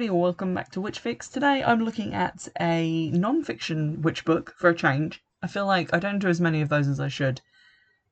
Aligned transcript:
everybody, 0.00 0.16
and 0.16 0.22
welcome 0.22 0.54
back 0.54 0.70
to 0.70 0.80
Witch 0.80 0.98
Fix. 0.98 1.28
Today 1.28 1.62
I'm 1.62 1.84
looking 1.84 2.14
at 2.14 2.48
a 2.58 3.10
non-fiction 3.10 4.00
witch 4.00 4.24
book 4.24 4.54
for 4.56 4.70
a 4.70 4.74
change. 4.74 5.22
I 5.42 5.46
feel 5.46 5.66
like 5.66 5.92
I 5.92 5.98
don't 5.98 6.20
do 6.20 6.28
as 6.28 6.40
many 6.40 6.62
of 6.62 6.70
those 6.70 6.88
as 6.88 7.00
I 7.00 7.08
should 7.08 7.42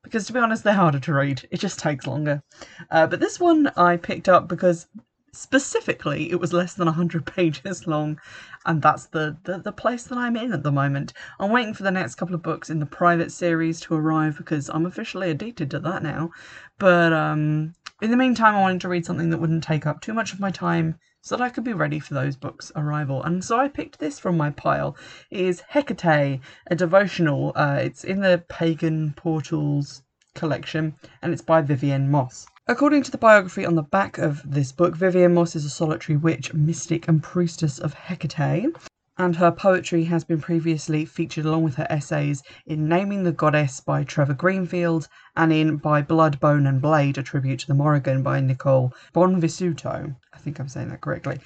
because, 0.02 0.26
to 0.26 0.34
be 0.34 0.38
honest, 0.38 0.64
they're 0.64 0.74
harder 0.74 1.00
to 1.00 1.14
read. 1.14 1.48
It 1.50 1.60
just 1.60 1.78
takes 1.78 2.06
longer. 2.06 2.42
Uh, 2.90 3.06
but 3.06 3.20
this 3.20 3.40
one 3.40 3.68
I 3.74 3.96
picked 3.96 4.28
up 4.28 4.48
because 4.48 4.86
specifically 5.32 6.30
it 6.30 6.38
was 6.38 6.52
less 6.52 6.74
than 6.74 6.84
100 6.84 7.24
pages 7.34 7.86
long 7.86 8.20
and 8.66 8.82
that's 8.82 9.06
the, 9.06 9.38
the, 9.44 9.56
the 9.56 9.72
place 9.72 10.02
that 10.08 10.18
I'm 10.18 10.36
in 10.36 10.52
at 10.52 10.64
the 10.64 10.70
moment. 10.70 11.14
I'm 11.40 11.50
waiting 11.50 11.72
for 11.72 11.84
the 11.84 11.90
next 11.90 12.16
couple 12.16 12.34
of 12.34 12.42
books 12.42 12.68
in 12.68 12.80
the 12.80 12.86
private 12.86 13.32
series 13.32 13.80
to 13.80 13.94
arrive 13.94 14.36
because 14.36 14.68
I'm 14.68 14.84
officially 14.84 15.30
addicted 15.30 15.70
to 15.70 15.78
that 15.78 16.02
now. 16.02 16.32
But 16.78 17.14
um, 17.14 17.72
in 18.02 18.10
the 18.10 18.18
meantime, 18.18 18.54
I 18.54 18.60
wanted 18.60 18.82
to 18.82 18.90
read 18.90 19.06
something 19.06 19.30
that 19.30 19.40
wouldn't 19.40 19.64
take 19.64 19.86
up 19.86 20.02
too 20.02 20.12
much 20.12 20.34
of 20.34 20.40
my 20.40 20.50
time 20.50 20.98
so 21.28 21.36
that 21.36 21.44
I 21.44 21.50
could 21.50 21.64
be 21.64 21.74
ready 21.74 21.98
for 21.98 22.14
those 22.14 22.36
books' 22.36 22.72
arrival. 22.74 23.22
And 23.22 23.44
so 23.44 23.60
I 23.60 23.68
picked 23.68 23.98
this 23.98 24.18
from 24.18 24.38
my 24.38 24.48
pile. 24.48 24.96
It 25.30 25.40
is 25.40 25.60
Hecate, 25.60 26.40
a 26.68 26.74
devotional. 26.74 27.52
Uh, 27.54 27.80
it's 27.82 28.02
in 28.02 28.22
the 28.22 28.42
Pagan 28.48 29.12
Portals 29.12 30.02
collection, 30.34 30.94
and 31.20 31.34
it's 31.34 31.42
by 31.42 31.60
Vivienne 31.60 32.10
Moss. 32.10 32.46
According 32.66 33.02
to 33.02 33.10
the 33.10 33.18
biography 33.18 33.66
on 33.66 33.74
the 33.74 33.82
back 33.82 34.16
of 34.16 34.40
this 34.50 34.72
book, 34.72 34.96
Vivienne 34.96 35.34
Moss 35.34 35.54
is 35.54 35.66
a 35.66 35.70
solitary 35.70 36.16
witch, 36.16 36.54
mystic, 36.54 37.06
and 37.06 37.22
priestess 37.22 37.78
of 37.78 37.92
Hecate 37.92 38.72
and 39.18 39.34
her 39.34 39.50
poetry 39.50 40.04
has 40.04 40.22
been 40.22 40.40
previously 40.40 41.04
featured 41.04 41.44
along 41.44 41.64
with 41.64 41.74
her 41.74 41.86
essays 41.90 42.42
in 42.66 42.88
Naming 42.88 43.24
the 43.24 43.32
Goddess 43.32 43.80
by 43.80 44.04
Trevor 44.04 44.34
Greenfield 44.34 45.08
and 45.36 45.52
in 45.52 45.76
By 45.76 46.02
Blood, 46.02 46.38
Bone 46.38 46.66
and 46.66 46.80
Blade, 46.80 47.18
a 47.18 47.22
tribute 47.22 47.58
to 47.60 47.66
the 47.66 47.74
Morrigan 47.74 48.22
by 48.22 48.40
Nicole 48.40 48.92
Bonvisuto. 49.12 50.14
I 50.32 50.38
think 50.38 50.60
I'm 50.60 50.68
saying 50.68 50.90
that 50.90 51.00
correctly. 51.00 51.40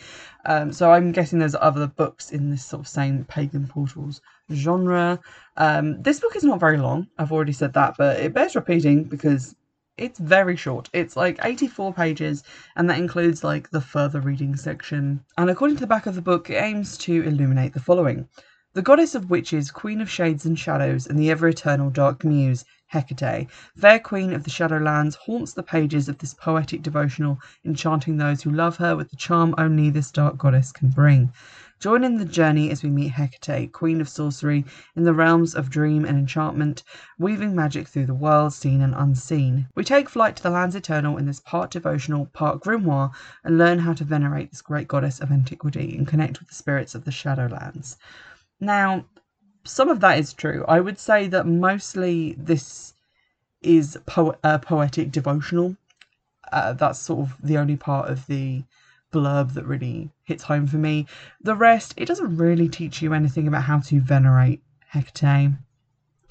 Um, 0.45 0.73
so 0.73 0.93
I'm 0.93 1.12
guessing 1.12 1.39
there's 1.39 1.55
other 1.55 1.87
books 1.87 2.31
in 2.31 2.50
this 2.50 2.65
sort 2.65 2.81
of 2.81 2.89
same 2.89 3.25
pagan 3.25 3.67
portals 3.67 4.20
genre. 4.53 5.19
Um, 5.56 6.03
this 6.03 6.20
book 6.20 6.37
is 6.37 6.45
not 6.45 6.61
very 6.61 6.77
long, 6.77 7.06
I've 7.19 7.33
already 7.33 7.53
said 7.53 7.73
that, 7.73 7.95
but 7.97 8.20
it 8.20 8.34
bears 8.34 8.55
repeating 8.55 9.05
because 9.05 9.55
it's 10.03 10.19
very 10.19 10.56
short. 10.56 10.91
It's 10.92 11.17
like 11.17 11.39
84 11.45 11.95
pages, 11.95 12.42
and 12.75 12.91
that 12.91 12.98
includes 12.98 13.45
like 13.45 13.70
the 13.70 13.81
further 13.81 14.20
reading 14.20 14.56
section. 14.56 15.25
And 15.39 15.48
according 15.48 15.77
to 15.77 15.81
the 15.81 15.86
back 15.86 16.06
of 16.06 16.17
the 16.17 16.20
book, 16.20 16.50
it 16.50 16.55
aims 16.55 16.98
to 16.98 17.22
illuminate 17.22 17.72
the 17.72 17.78
following 17.78 18.27
The 18.75 18.83
goddess 18.83 19.14
of 19.14 19.31
witches, 19.31 19.70
queen 19.70 20.00
of 20.00 20.11
shades 20.11 20.44
and 20.44 20.59
shadows, 20.59 21.06
and 21.06 21.17
the 21.17 21.31
ever 21.31 21.47
eternal 21.47 21.89
dark 21.89 22.25
muse, 22.25 22.64
Hecate, 22.92 23.48
fair 23.77 24.00
queen 24.00 24.33
of 24.33 24.42
the 24.42 24.50
Shadowlands, 24.50 25.14
haunts 25.14 25.53
the 25.53 25.62
pages 25.62 26.09
of 26.09 26.19
this 26.19 26.34
poetic 26.34 26.83
devotional, 26.83 27.39
enchanting 27.64 28.16
those 28.16 28.42
who 28.42 28.50
love 28.50 28.78
her 28.78 28.97
with 28.97 29.11
the 29.11 29.16
charm 29.16 29.55
only 29.56 29.89
this 29.89 30.11
dark 30.11 30.37
goddess 30.37 30.72
can 30.72 30.91
bring. 30.91 31.33
Join 31.83 32.05
in 32.05 32.16
the 32.16 32.25
journey 32.25 32.70
as 32.70 32.84
we 32.84 32.91
meet 32.91 33.11
Hecate, 33.11 33.72
queen 33.72 34.00
of 34.00 34.08
sorcery, 34.08 34.64
in 34.94 35.02
the 35.02 35.12
realms 35.12 35.52
of 35.56 35.69
dream 35.69 36.05
and 36.05 36.16
enchantment, 36.16 36.84
weaving 37.19 37.56
magic 37.56 37.88
through 37.88 38.06
the 38.06 38.14
world 38.14 38.52
seen 38.52 38.80
and 38.83 38.94
unseen. 38.94 39.66
We 39.75 39.83
take 39.83 40.08
flight 40.08 40.36
to 40.36 40.44
the 40.44 40.50
lands 40.50 40.77
eternal 40.77 41.16
in 41.16 41.26
this 41.26 41.41
part 41.41 41.72
devotional, 41.72 42.26
part 42.26 42.60
grimoire, 42.60 43.10
and 43.43 43.59
learn 43.59 43.81
how 43.81 43.94
to 43.94 44.04
venerate 44.04 44.53
this 44.53 44.62
great 44.62 44.87
goddess 44.87 45.19
of 45.19 45.32
antiquity 45.32 45.97
and 45.98 46.06
connect 46.06 46.38
with 46.38 46.50
the 46.50 46.54
spirits 46.54 46.94
of 46.94 47.04
the 47.04 47.10
Shadowlands. 47.10 47.97
Now, 48.60 49.04
some 49.64 49.88
of 49.88 49.99
that 49.99 50.20
is 50.20 50.32
true. 50.32 50.64
I 50.69 50.78
would 50.78 51.00
say 51.00 51.26
that 51.26 51.49
mostly 51.49 52.37
this 52.38 52.94
is 53.60 53.99
po- 54.06 54.37
uh, 54.44 54.59
poetic 54.59 55.10
devotional. 55.10 55.76
Uh, 56.53 56.75
that's 56.75 57.00
sort 57.00 57.28
of 57.28 57.37
the 57.43 57.59
only 57.59 57.76
part 57.76 58.09
of 58.09 58.25
the 58.28 58.62
blurb 59.12 59.55
that 59.55 59.67
really 59.67 60.11
hits 60.25 60.43
home 60.43 60.67
for 60.67 60.78
me. 60.78 61.06
The 61.41 61.55
rest, 61.55 61.95
it 61.97 62.06
doesn't 62.06 62.37
really 62.37 62.69
teach 62.69 63.03
you 63.03 63.12
anything 63.12 63.47
about 63.47 63.65
how 63.65 63.81
to 63.81 64.00
venerate 64.00 64.62
Hecate. 64.93 65.53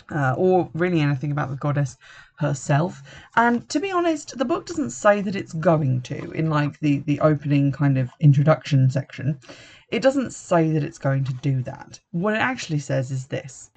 Uh, 0.09 0.35
or 0.37 0.69
really 0.73 0.99
anything 0.99 1.31
about 1.31 1.49
the 1.49 1.55
goddess 1.55 1.95
herself. 2.37 3.01
And 3.37 3.69
to 3.69 3.79
be 3.79 3.91
honest, 3.91 4.37
the 4.37 4.43
book 4.43 4.65
doesn't 4.65 4.89
say 4.89 5.21
that 5.21 5.37
it's 5.37 5.53
going 5.53 6.01
to 6.01 6.31
in 6.31 6.49
like 6.49 6.77
the 6.81 6.99
the 6.99 7.21
opening 7.21 7.71
kind 7.71 7.97
of 7.97 8.09
introduction 8.19 8.89
section. 8.89 9.39
It 9.87 10.01
doesn't 10.01 10.33
say 10.33 10.71
that 10.71 10.83
it's 10.83 10.97
going 10.97 11.23
to 11.25 11.33
do 11.35 11.61
that. 11.63 12.01
What 12.11 12.33
it 12.33 12.41
actually 12.41 12.79
says 12.79 13.09
is 13.09 13.27
this. 13.27 13.71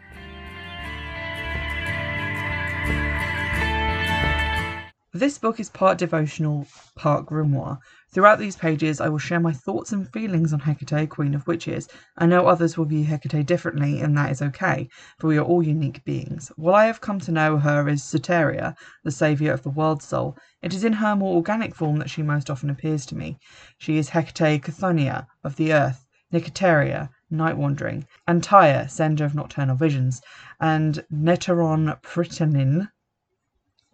This 5.13 5.39
book 5.39 5.61
is 5.61 5.71
part 5.71 5.99
devotional, 5.99 6.67
part 6.97 7.27
grimoire. 7.27 7.79
Throughout 8.15 8.39
these 8.39 8.55
pages, 8.55 9.01
I 9.01 9.09
will 9.09 9.19
share 9.19 9.41
my 9.41 9.53
thoughts 9.53 9.91
and 9.91 10.09
feelings 10.13 10.53
on 10.53 10.61
Hecate, 10.61 11.11
Queen 11.11 11.35
of 11.35 11.49
Witches. 11.49 11.89
I 12.17 12.27
know 12.27 12.47
others 12.47 12.79
will 12.79 12.85
view 12.85 13.05
Hecate 13.05 13.45
differently, 13.45 14.01
and 14.01 14.17
that 14.17 14.31
is 14.31 14.41
okay, 14.41 14.89
for 15.19 15.27
we 15.27 15.37
are 15.37 15.45
all 15.45 15.65
unique 15.65 16.05
beings. 16.05 16.53
While 16.55 16.77
I 16.77 16.85
have 16.85 17.01
come 17.01 17.19
to 17.19 17.33
know 17.33 17.59
her 17.59 17.89
as 17.89 18.05
Soteria, 18.05 18.77
the 19.03 19.11
saviour 19.11 19.53
of 19.53 19.65
the 19.65 19.71
world 19.71 20.01
soul, 20.01 20.39
it 20.63 20.73
is 20.73 20.85
in 20.85 20.93
her 20.93 21.17
more 21.17 21.35
organic 21.35 21.75
form 21.75 21.97
that 21.97 22.09
she 22.09 22.23
most 22.23 22.51
often 22.51 22.71
appears 22.71 23.05
to 23.07 23.17
me. 23.17 23.37
She 23.79 23.99
is 23.99 24.11
Hecate 24.11 24.63
Chthoniya, 24.63 25.27
of 25.43 25.57
the 25.57 25.73
earth, 25.73 26.07
Nicteria, 26.33 27.09
night 27.31 27.57
wandering, 27.57 28.07
Antaya, 28.29 28.89
sender 28.89 29.25
of 29.25 29.35
nocturnal 29.35 29.75
visions, 29.75 30.23
and 30.61 31.05
Neteron 31.13 32.01
Pritanin, 32.03 32.89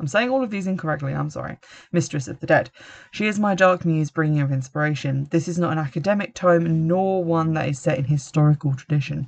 I'm 0.00 0.08
saying 0.08 0.30
all 0.30 0.42
of 0.42 0.48
these 0.48 0.66
incorrectly, 0.66 1.12
I'm 1.12 1.28
sorry. 1.28 1.58
Mistress 1.92 2.26
of 2.26 2.40
the 2.40 2.46
Dead. 2.46 2.70
She 3.10 3.26
is 3.26 3.38
my 3.38 3.54
dark 3.54 3.84
muse 3.84 4.10
bringing 4.10 4.40
of 4.40 4.50
inspiration. 4.50 5.28
This 5.30 5.46
is 5.46 5.58
not 5.58 5.72
an 5.72 5.78
academic 5.78 6.32
tome, 6.32 6.86
nor 6.86 7.22
one 7.22 7.52
that 7.52 7.68
is 7.68 7.78
set 7.78 7.98
in 7.98 8.04
historical 8.04 8.74
tradition. 8.74 9.26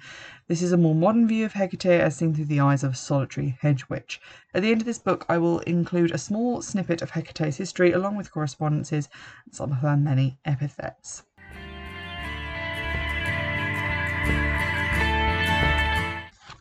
This 0.48 0.62
is 0.62 0.72
a 0.72 0.78
more 0.78 0.94
modern 0.94 1.28
view 1.28 1.44
of 1.44 1.52
Hecate 1.52 2.00
as 2.00 2.16
seen 2.16 2.34
through 2.34 2.46
the 2.46 2.60
eyes 2.60 2.82
of 2.82 2.94
a 2.94 2.96
solitary 2.96 3.58
hedge 3.60 3.86
witch. 3.90 4.18
At 4.54 4.62
the 4.62 4.70
end 4.70 4.80
of 4.80 4.86
this 4.86 4.98
book, 4.98 5.26
I 5.28 5.36
will 5.36 5.58
include 5.58 6.10
a 6.10 6.16
small 6.16 6.62
snippet 6.62 7.02
of 7.02 7.10
Hecate's 7.10 7.58
history 7.58 7.92
along 7.92 8.16
with 8.16 8.32
correspondences 8.32 9.10
and 9.44 9.54
some 9.54 9.72
of 9.72 9.78
her 9.78 9.94
many 9.94 10.38
epithets. 10.46 11.24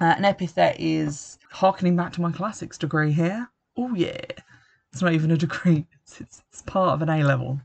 Uh, 0.02 0.16
an 0.18 0.26
epithet 0.26 0.76
is 0.82 1.40
harkening 1.50 1.96
back 1.96 2.12
to 2.12 2.20
my 2.20 2.34
classics 2.34 2.78
degree 2.78 3.14
here 3.14 3.48
oh 3.78 3.94
yeah, 3.96 4.22
it's 4.92 5.02
not 5.02 5.14
even 5.14 5.32
a 5.32 5.38
degree. 5.38 5.86
It's, 6.04 6.20
it's, 6.20 6.44
it's 6.50 6.62
part 6.64 6.94
of 6.94 7.02
an 7.02 7.10
A 7.10 7.24
level 7.24 7.62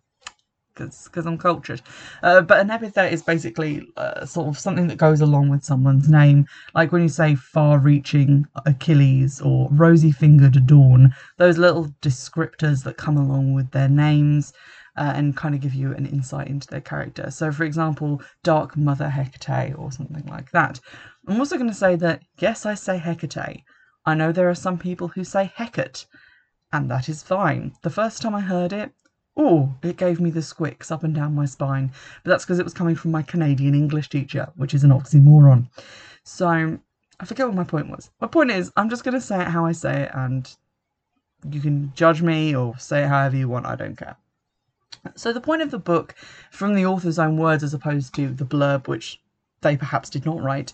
because 0.76 1.26
I'm 1.26 1.38
cultured. 1.38 1.80
Uh, 2.22 2.42
but 2.42 2.60
an 2.60 2.70
epithet 2.70 3.12
is 3.12 3.22
basically 3.22 3.88
uh, 3.96 4.24
sort 4.26 4.48
of 4.48 4.58
something 4.58 4.86
that 4.88 4.98
goes 4.98 5.20
along 5.20 5.48
with 5.48 5.64
someone's 5.64 6.08
name. 6.08 6.46
Like 6.74 6.92
when 6.92 7.02
you 7.02 7.08
say 7.08 7.34
far 7.34 7.78
reaching 7.78 8.46
Achilles 8.66 9.40
or 9.40 9.68
rosy 9.72 10.12
fingered 10.12 10.66
Dawn, 10.66 11.14
those 11.38 11.58
little 11.58 11.86
descriptors 12.02 12.84
that 12.84 12.96
come 12.96 13.16
along 13.16 13.54
with 13.54 13.70
their 13.70 13.88
names. 13.88 14.52
Uh, 14.98 15.12
and 15.14 15.36
kind 15.36 15.54
of 15.54 15.60
give 15.60 15.74
you 15.74 15.92
an 15.92 16.06
insight 16.06 16.48
into 16.48 16.66
their 16.68 16.80
character. 16.80 17.30
So, 17.30 17.52
for 17.52 17.64
example, 17.64 18.22
Dark 18.42 18.78
Mother 18.78 19.10
Hecate 19.10 19.78
or 19.78 19.92
something 19.92 20.24
like 20.24 20.50
that. 20.52 20.80
I'm 21.28 21.38
also 21.38 21.58
going 21.58 21.68
to 21.68 21.76
say 21.76 21.96
that, 21.96 22.22
yes, 22.38 22.64
I 22.64 22.72
say 22.72 22.96
Hecate, 22.96 23.62
I 24.06 24.14
know 24.14 24.30
there 24.30 24.48
are 24.48 24.54
some 24.54 24.78
people 24.78 25.08
who 25.08 25.24
say 25.24 25.52
Hecate, 25.56 26.06
and 26.72 26.88
that 26.90 27.08
is 27.08 27.22
fine. 27.22 27.72
The 27.82 27.90
first 27.90 28.22
time 28.22 28.34
I 28.34 28.40
heard 28.40 28.72
it, 28.72 28.92
oh, 29.36 29.74
it 29.82 29.96
gave 29.96 30.20
me 30.20 30.30
the 30.30 30.40
squicks 30.40 30.90
up 30.90 31.02
and 31.02 31.14
down 31.14 31.34
my 31.34 31.44
spine. 31.44 31.90
But 32.22 32.30
that's 32.30 32.44
because 32.44 32.60
it 32.60 32.64
was 32.64 32.74
coming 32.74 32.94
from 32.94 33.10
my 33.10 33.22
Canadian 33.22 33.74
English 33.74 34.08
teacher, 34.08 34.48
which 34.56 34.74
is 34.74 34.84
an 34.84 34.90
oxymoron. 34.90 35.68
So 36.22 36.78
I 37.18 37.24
forget 37.24 37.46
what 37.46 37.56
my 37.56 37.64
point 37.64 37.90
was. 37.90 38.10
My 38.20 38.28
point 38.28 38.50
is, 38.50 38.72
I'm 38.76 38.88
just 38.88 39.04
going 39.04 39.14
to 39.14 39.20
say 39.20 39.40
it 39.40 39.48
how 39.48 39.66
I 39.66 39.72
say 39.72 40.02
it, 40.02 40.10
and 40.14 40.54
you 41.50 41.60
can 41.60 41.92
judge 41.94 42.22
me 42.22 42.54
or 42.54 42.78
say 42.78 43.04
it 43.04 43.08
however 43.08 43.36
you 43.36 43.48
want, 43.48 43.66
I 43.66 43.76
don't 43.76 43.96
care. 43.96 44.16
So, 45.14 45.32
the 45.32 45.40
point 45.40 45.62
of 45.62 45.70
the 45.70 45.78
book, 45.78 46.14
from 46.50 46.74
the 46.74 46.86
author's 46.86 47.18
own 47.18 47.36
words 47.36 47.62
as 47.62 47.74
opposed 47.74 48.14
to 48.14 48.28
the 48.28 48.44
blurb, 48.44 48.88
which 48.88 49.20
they 49.60 49.76
perhaps 49.76 50.10
did 50.10 50.26
not 50.26 50.42
write, 50.42 50.72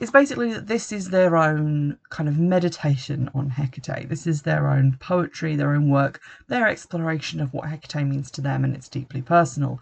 it's 0.00 0.10
basically 0.10 0.54
that 0.54 0.66
this 0.66 0.92
is 0.92 1.10
their 1.10 1.36
own 1.36 1.98
kind 2.08 2.26
of 2.28 2.38
meditation 2.38 3.30
on 3.34 3.50
Hecate. 3.50 4.08
This 4.08 4.26
is 4.26 4.42
their 4.42 4.68
own 4.68 4.96
poetry, 4.98 5.56
their 5.56 5.74
own 5.74 5.90
work, 5.90 6.20
their 6.48 6.66
exploration 6.66 7.38
of 7.38 7.52
what 7.52 7.68
Hecate 7.68 8.06
means 8.06 8.30
to 8.32 8.40
them, 8.40 8.64
and 8.64 8.74
it's 8.74 8.88
deeply 8.88 9.20
personal. 9.20 9.78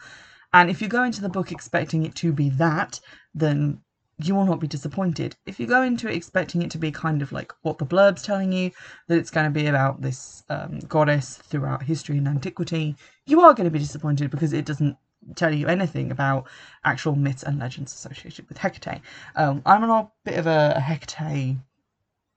And 0.53 0.71
if 0.71 0.83
you 0.83 0.89
go 0.89 1.05
into 1.05 1.21
the 1.21 1.29
book 1.29 1.53
expecting 1.53 2.05
it 2.05 2.17
to 2.17 2.33
be 2.33 2.49
that, 2.51 2.99
then 3.33 3.81
you 4.21 4.35
will 4.35 4.45
not 4.45 4.59
be 4.59 4.67
disappointed. 4.67 5.37
If 5.47 5.61
you 5.61 5.67
go 5.69 5.83
into 5.83 6.09
it 6.09 6.17
expecting 6.17 6.63
it 6.63 6.73
to 6.73 6.79
be 6.79 6.91
kind 6.91 7.23
of 7.23 7.31
like 7.31 7.53
what 7.63 7.79
the 7.79 7.85
blurb's 7.85 8.23
telling 8.23 8.51
you, 8.51 8.73
that 9.07 9.19
it's 9.19 9.31
going 9.31 9.47
to 9.47 9.51
be 9.51 9.67
about 9.67 10.03
this 10.03 10.43
um, 10.49 10.81
goddess 10.81 11.37
throughout 11.37 11.85
history 11.85 12.19
and 12.19 12.27
antiquity, 12.27 12.97
you 13.27 13.41
are 13.41 13.55
going 13.55 13.67
to 13.67 13.71
be 13.71 13.79
disappointed 13.79 14.33
because 14.33 14.53
it 14.53 14.65
doesn't 14.65 14.97
tell 15.35 15.55
you 15.55 15.67
anything 15.67 16.11
about 16.11 16.47
actual 16.85 17.15
myths 17.15 17.43
and 17.43 17.59
legends 17.59 17.95
associated 17.95 18.49
with 18.49 18.59
Hecate. 18.59 19.01
Um, 19.37 19.63
I'm 19.67 19.85
on 19.85 19.91
a 19.91 20.11
bit 20.25 20.39
of 20.39 20.47
a, 20.47 20.81
Hecate 20.81 21.57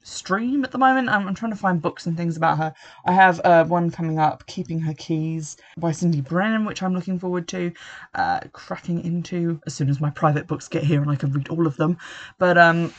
stream 0.04 0.64
at 0.64 0.72
the 0.72 0.78
moment. 0.78 1.10
I'm, 1.10 1.28
I'm, 1.28 1.36
trying 1.36 1.52
to 1.52 1.58
find 1.58 1.82
books 1.82 2.06
and 2.06 2.18
things 2.18 2.38
about 2.38 2.58
her. 2.58 2.74
I 3.06 3.12
have 3.12 3.40
uh, 3.44 3.66
one 3.66 3.92
coming 3.92 4.20
up, 4.20 4.46
Keeping 4.48 4.80
Her 4.80 4.94
Keys 4.96 5.58
by 5.78 5.92
Cyndi 5.92 6.24
Brannen, 6.24 6.66
which 6.66 6.82
I'm 6.82 6.94
looking 6.94 7.20
forward 7.20 7.48
to 7.50 7.72
uh, 8.16 8.40
cracking 8.52 9.04
into 9.04 9.62
as 9.66 9.74
soon 9.74 9.90
as 9.90 10.02
my 10.02 10.10
private 10.10 10.48
books 10.48 10.68
get 10.68 10.84
here 10.84 11.02
and 11.02 11.12
I 11.12 11.16
can 11.16 11.32
read 11.32 11.50
all 11.50 11.68
of 11.68 11.78
them. 11.78 11.98
But 12.40 12.58
um, 12.58 12.94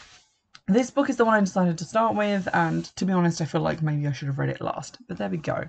this 0.69 0.91
book 0.91 1.11
is 1.11 1.17
the 1.17 1.25
one 1.25 1.35
I 1.35 1.41
decided 1.41 1.79
to 1.79 1.85
start 1.85 2.15
with, 2.15 2.49
and 2.53 2.85
to 2.97 3.05
be 3.05 3.13
honest, 3.13 3.41
I 3.41 3.47
feel 3.47 3.61
like 3.61 3.83
maybe 3.83 4.07
I 4.07 4.13
should 4.13 4.29
have 4.29 4.39
read 4.39 4.49
it 4.49 4.61
last. 4.61 4.99
But 5.09 5.19
there 5.19 5.29
we 5.29 5.37
go. 5.37 5.69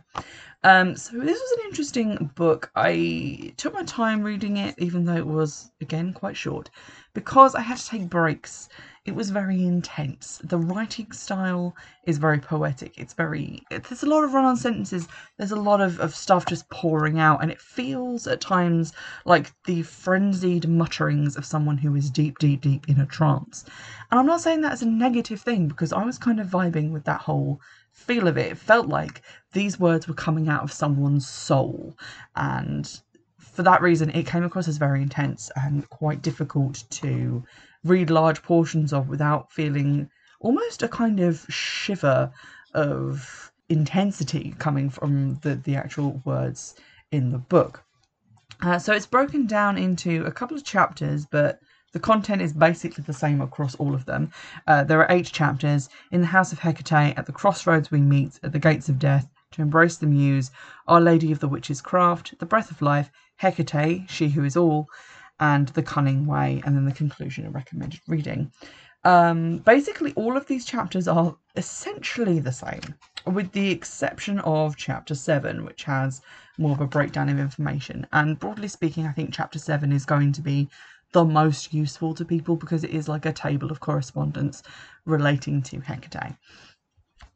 Um, 0.64 0.96
so 0.96 1.18
this 1.18 1.40
was 1.40 1.52
an 1.60 1.66
interesting 1.66 2.32
book. 2.36 2.72
I 2.76 3.54
took 3.58 3.74
my 3.74 3.84
time 3.84 4.22
reading 4.22 4.58
it, 4.58 4.76
even 4.78 5.06
though 5.06 5.16
it 5.16 5.28
was 5.28 5.72
again 5.82 6.14
quite 6.14 6.38
short, 6.38 6.70
because 7.14 7.56
I 7.56 7.62
had 7.62 7.78
to 7.78 7.88
take 7.88 8.10
breaks 8.10 8.70
it 9.06 9.14
was 9.14 9.32
very 9.32 9.62
intense. 9.66 10.40
The 10.46 10.58
writing 10.58 11.12
style 11.12 11.76
is 12.06 12.18
very 12.18 12.40
poetic. 12.40 12.98
It's 12.98 13.14
very, 13.14 13.62
there's 13.70 14.04
a 14.04 14.10
lot 14.10 14.24
of 14.24 14.34
run 14.34 14.46
on 14.46 14.56
sentences. 14.56 15.10
There's 15.38 15.52
a 15.52 15.58
lot 15.58 15.82
of, 15.82 16.00
of 16.00 16.16
stuff 16.16 16.46
just 16.46 16.70
pouring 16.70 17.20
out, 17.20 17.42
and 17.42 17.52
it 17.52 17.60
feels 17.60 18.28
at 18.28 18.40
times 18.40 18.94
like 19.26 19.52
the 19.66 19.82
frenzied 19.82 20.70
mutterings 20.70 21.36
of 21.36 21.46
someone 21.46 21.78
who 21.78 21.96
is 21.96 22.10
deep, 22.10 22.40
deep, 22.40 22.62
deep 22.62 22.88
in 22.88 23.02
a 23.02 23.06
trance. 23.06 23.66
And 24.10 24.20
I'm 24.20 24.26
not 24.26 24.40
saying 24.40 24.62
that 24.62 24.72
as 24.72 24.84
a 24.84 24.88
negative 24.88 25.42
thing 25.42 25.68
because 25.68 25.92
I 25.92 26.06
was 26.06 26.18
kind 26.18 26.40
of 26.40 26.48
vibing 26.48 26.92
with 26.92 27.04
that 27.04 27.20
whole 27.20 27.60
feel 27.92 28.30
of 28.30 28.38
it. 28.38 28.54
It 28.54 28.58
felt 28.58 28.88
like 28.88 29.22
these 29.52 29.80
words 29.80 30.08
were 30.08 30.14
coming 30.14 30.48
out 30.48 30.64
of 30.64 30.72
someone's 30.72 31.28
soul. 31.28 31.98
And 32.38 32.90
for 33.38 33.64
that 33.64 33.82
reason, 33.82 34.12
it 34.12 34.26
came 34.26 34.46
across 34.46 34.70
as 34.70 34.78
very 34.78 35.02
intense 35.02 35.52
and 35.58 35.90
quite 35.90 36.22
difficult 36.22 36.86
to 36.92 37.44
read 37.84 38.10
large 38.10 38.42
portions 38.42 38.94
of 38.94 39.10
without 39.10 39.52
feeling 39.52 40.10
almost 40.40 40.84
a 40.84 40.88
kind 40.88 41.20
of 41.20 41.46
shiver 41.50 42.32
of 42.74 43.52
intensity 43.70 44.54
coming 44.60 44.90
from 44.90 45.36
the, 45.42 45.56
the 45.56 45.76
actual 45.76 46.22
words 46.26 46.76
in 47.12 47.32
the 47.32 47.38
book. 47.38 47.84
Uh, 48.62 48.80
so 48.80 48.94
it's 48.94 49.06
broken 49.06 49.46
down 49.46 49.78
into 49.78 50.26
a 50.26 50.32
couple 50.32 50.56
of 50.56 50.64
chapters, 50.64 51.26
but 51.26 51.60
the 51.92 52.00
content 52.00 52.42
is 52.42 52.54
basically 52.54 53.04
the 53.04 53.14
same 53.14 53.42
across 53.42 53.76
all 53.76 53.94
of 53.94 54.06
them. 54.06 54.32
Uh, 54.68 54.84
there 54.84 55.00
are 55.00 55.12
eight 55.12 55.28
chapters. 55.28 55.90
In 56.12 56.22
the 56.22 56.28
house 56.28 56.52
of 56.52 56.60
Hecate, 56.60 57.18
at 57.18 57.26
the 57.26 57.32
crossroads 57.32 57.92
we 57.92 58.02
meet, 58.02 58.40
at 58.44 58.52
the 58.52 58.60
gates 58.60 58.90
of 58.90 59.00
death, 59.00 59.28
to 59.52 59.62
embrace 59.62 59.98
the 59.98 60.08
muse, 60.08 60.50
Our 60.88 61.00
Lady 61.00 61.32
of 61.32 61.40
the 61.40 61.48
Witch's 61.48 61.82
Craft, 61.82 62.40
the 62.40 62.46
breath 62.46 62.72
of 62.72 62.82
life, 62.82 63.12
Hecate, 63.36 64.10
she 64.10 64.30
who 64.30 64.44
is 64.44 64.58
all, 64.58 64.88
and 65.40 65.68
The 65.70 65.84
Cunning 65.84 66.26
Way, 66.26 66.62
and 66.66 66.76
then 66.76 66.86
the 66.86 66.92
conclusion 66.92 67.46
and 67.46 67.54
recommended 67.54 68.02
reading. 68.08 68.52
Um, 69.04 69.58
basically, 69.60 70.14
all 70.14 70.38
of 70.38 70.48
these 70.48 70.66
chapters 70.66 71.08
are 71.08 71.36
essentially 71.56 72.40
the 72.40 72.52
same, 72.52 72.96
with 73.26 73.52
the 73.52 73.70
exception 73.70 74.40
of 74.40 74.78
chapter 74.78 75.16
7, 75.16 75.66
which 75.66 75.84
has 75.84 76.22
more 76.58 76.72
of 76.72 76.82
a 76.82 76.88
breakdown 76.88 77.30
of 77.30 77.40
information. 77.40 78.08
And 78.14 78.40
broadly 78.40 78.68
speaking, 78.68 79.06
I 79.06 79.12
think 79.12 79.34
chapter 79.34 79.60
7 79.60 79.92
is 79.92 80.06
going 80.06 80.32
to 80.34 80.42
be 80.42 80.70
the 81.12 81.26
most 81.26 81.74
useful 81.74 82.14
to 82.16 82.26
people 82.26 82.56
because 82.56 82.84
it 82.84 82.92
is 82.92 83.08
like 83.08 83.26
a 83.26 83.34
table 83.34 83.72
of 83.72 83.80
correspondence 83.80 84.64
relating 85.06 85.62
to 85.64 85.80
Hecate. 85.80 86.36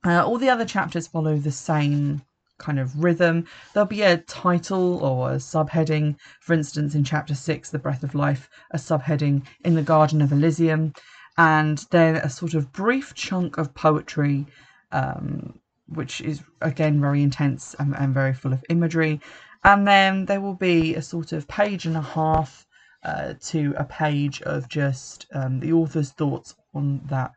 Uh, 0.06 0.26
all 0.26 0.38
the 0.38 0.50
other 0.50 0.66
chapters 0.66 1.08
follow 1.08 1.38
the 1.38 1.52
same 1.52 2.22
kind 2.58 2.80
of 2.80 3.04
rhythm. 3.04 3.46
There'll 3.74 3.88
be 3.88 4.02
a 4.02 4.18
title 4.18 5.04
or 5.04 5.32
a 5.32 5.36
subheading. 5.36 6.16
For 6.42 6.54
instance, 6.54 6.96
in 6.96 7.04
chapter 7.04 7.36
six, 7.36 7.70
The 7.70 7.80
Breath 7.80 8.04
of 8.04 8.16
Life, 8.16 8.50
a 8.72 8.78
subheading 8.78 9.44
in 9.64 9.76
the 9.76 9.82
Garden 9.82 10.22
of 10.22 10.32
Elysium, 10.32 10.94
and 11.38 11.86
then 11.92 12.16
a 12.18 12.30
sort 12.30 12.54
of 12.54 12.72
brief 12.72 13.14
chunk 13.14 13.58
of 13.58 13.74
poetry, 13.74 14.48
um, 14.92 15.60
which 15.88 16.22
is 16.22 16.42
again 16.62 17.00
very 17.00 17.22
intense 17.22 17.76
and, 17.80 17.96
and, 17.96 18.14
very 18.14 18.34
full 18.34 18.54
of 18.54 18.64
imagery. 18.70 19.22
And 19.64 19.88
then 19.88 20.26
there 20.26 20.42
will 20.42 20.56
be 20.56 20.96
a 20.96 21.02
sort 21.02 21.32
of 21.32 21.48
page 21.48 21.86
and 21.86 21.98
a 21.98 22.02
half 22.02 22.66
uh, 23.04 23.34
to 23.40 23.74
a 23.78 23.84
page 23.84 24.42
of 24.42 24.68
just 24.68 25.28
um, 25.34 25.60
the 25.60 25.74
author's 25.74 26.12
thoughts 26.12 26.56
on 26.74 27.02
that 27.06 27.32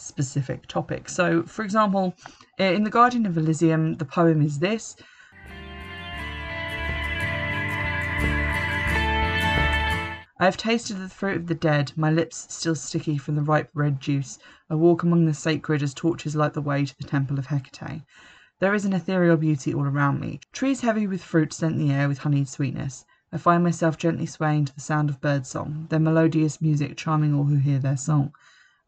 specific 0.00 0.66
topic. 0.66 1.08
So, 1.08 1.42
for 1.42 1.62
example, 1.62 2.14
eh, 2.58 2.72
in 2.72 2.84
The 2.84 2.90
Garden 2.90 3.26
of 3.26 3.36
Elysium, 3.36 3.94
the 3.94 4.04
poem 4.04 4.42
is 4.42 4.58
this. 4.58 4.96
I 10.42 10.46
have 10.46 10.56
tasted 10.56 10.94
the 10.94 11.10
fruit 11.10 11.36
of 11.36 11.46
the 11.48 11.54
dead, 11.54 11.92
my 11.96 12.10
lips 12.10 12.46
still 12.48 12.74
sticky 12.74 13.18
from 13.18 13.34
the 13.34 13.42
ripe 13.42 13.68
red 13.74 14.00
juice. 14.00 14.38
I 14.70 14.74
walk 14.74 15.02
among 15.02 15.26
the 15.26 15.34
sacred 15.34 15.82
as 15.82 15.92
torches 15.92 16.34
light 16.34 16.54
the 16.54 16.62
way 16.62 16.86
to 16.86 16.96
the 16.96 17.04
temple 17.04 17.38
of 17.38 17.48
Hecate. 17.48 18.04
There 18.58 18.72
is 18.72 18.86
an 18.86 18.94
ethereal 18.94 19.36
beauty 19.36 19.74
all 19.74 19.84
around 19.84 20.18
me. 20.18 20.40
Trees 20.50 20.80
heavy 20.80 21.06
with 21.06 21.22
fruit 21.22 21.52
scent 21.52 21.76
the 21.76 21.90
air 21.92 22.08
with 22.08 22.20
honeyed 22.20 22.48
sweetness. 22.48 23.04
I 23.32 23.36
find 23.36 23.62
myself 23.62 23.98
gently 23.98 24.24
swaying 24.24 24.64
to 24.64 24.74
the 24.74 24.80
sound 24.80 25.10
of 25.10 25.20
bird 25.20 25.46
song, 25.46 25.86
their 25.90 26.00
melodious 26.00 26.60
music 26.62 26.96
charming 26.96 27.34
all 27.34 27.44
who 27.44 27.56
hear 27.56 27.78
their 27.78 27.98
song. 27.98 28.32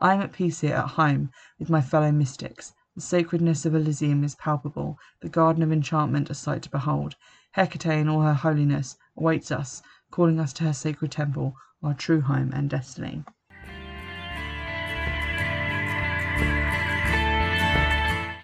I 0.03 0.15
am 0.15 0.21
at 0.21 0.33
peace 0.33 0.63
here, 0.63 0.75
at 0.75 0.89
home, 0.89 1.31
with 1.61 1.71
my 1.71 1.81
fellow 1.81 2.11
mystics. 2.11 2.75
The 2.97 3.01
sacredness 3.01 3.65
of 3.65 3.77
Elysium 3.77 4.25
is 4.25 4.35
palpable, 4.35 4.99
the 5.21 5.29
garden 5.29 5.63
of 5.63 5.71
enchantment 5.71 6.29
a 6.29 6.35
sight 6.35 6.63
to 6.63 6.71
behold. 6.71 7.15
Hecate 7.53 8.01
in 8.01 8.09
all 8.09 8.23
her 8.23 8.35
holiness 8.35 8.97
awaits 9.17 9.53
us, 9.53 9.81
calling 10.11 10.41
us 10.41 10.53
to 10.55 10.65
her 10.65 10.73
sacred 10.73 11.13
temple, 11.13 11.55
our 11.85 11.95
true 11.95 12.21
home 12.21 12.51
and 12.53 12.69
destiny. 12.69 13.23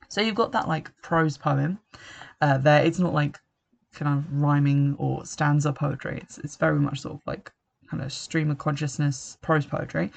So 0.08 0.20
you've 0.20 0.36
got 0.36 0.52
that 0.52 0.68
like 0.68 0.92
prose 1.02 1.36
poem 1.36 1.80
uh, 2.40 2.58
there. 2.58 2.84
It's 2.84 3.00
not 3.00 3.14
like 3.14 3.36
kind 3.94 4.16
of 4.16 4.32
rhyming 4.32 4.94
or 4.96 5.26
stanza 5.26 5.72
poetry. 5.72 6.20
It's 6.22 6.38
it's 6.38 6.54
very 6.54 6.78
much 6.78 7.00
sort 7.00 7.16
of 7.16 7.22
like 7.26 7.50
kind 7.90 8.02
of 8.02 8.12
stream 8.12 8.50
of 8.50 8.58
consciousness 8.58 9.38
prose 9.40 9.66
poetry. 9.66 10.10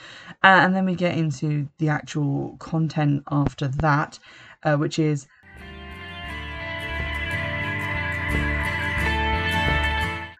Uh, 0.44 0.59
and 0.62 0.75
then 0.75 0.85
we 0.85 0.95
get 0.95 1.18
into 1.18 1.68
the 1.77 1.89
actual 1.89 2.55
content 2.60 3.24
after 3.31 3.67
that, 3.67 4.19
uh, 4.63 4.75
which 4.75 5.00
is. 5.00 5.27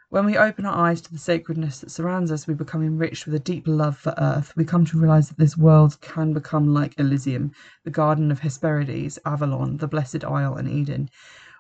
When 0.10 0.26
we 0.26 0.38
open 0.38 0.66
our 0.66 0.88
eyes 0.88 1.00
to 1.02 1.12
the 1.14 1.18
sacredness 1.18 1.80
that 1.80 1.90
surrounds 1.90 2.34
us, 2.34 2.46
we 2.46 2.54
become 2.54 2.84
enriched 2.84 3.26
with 3.26 3.34
a 3.34 3.40
deep 3.40 3.64
love 3.66 3.98
for 3.98 4.14
earth. 4.18 4.52
We 4.58 4.66
come 4.66 4.84
to 4.88 5.00
realize 5.00 5.30
that 5.30 5.38
this 5.38 5.58
world 5.58 6.02
can 6.02 6.34
become 6.34 6.74
like 6.74 7.00
Elysium, 7.00 7.54
the 7.86 7.92
garden 7.92 8.30
of 8.30 8.42
Hesperides, 8.42 9.18
Avalon, 9.26 9.78
the 9.78 9.88
blessed 9.88 10.26
Isle, 10.26 10.56
and 10.56 10.68
Eden. 10.68 11.10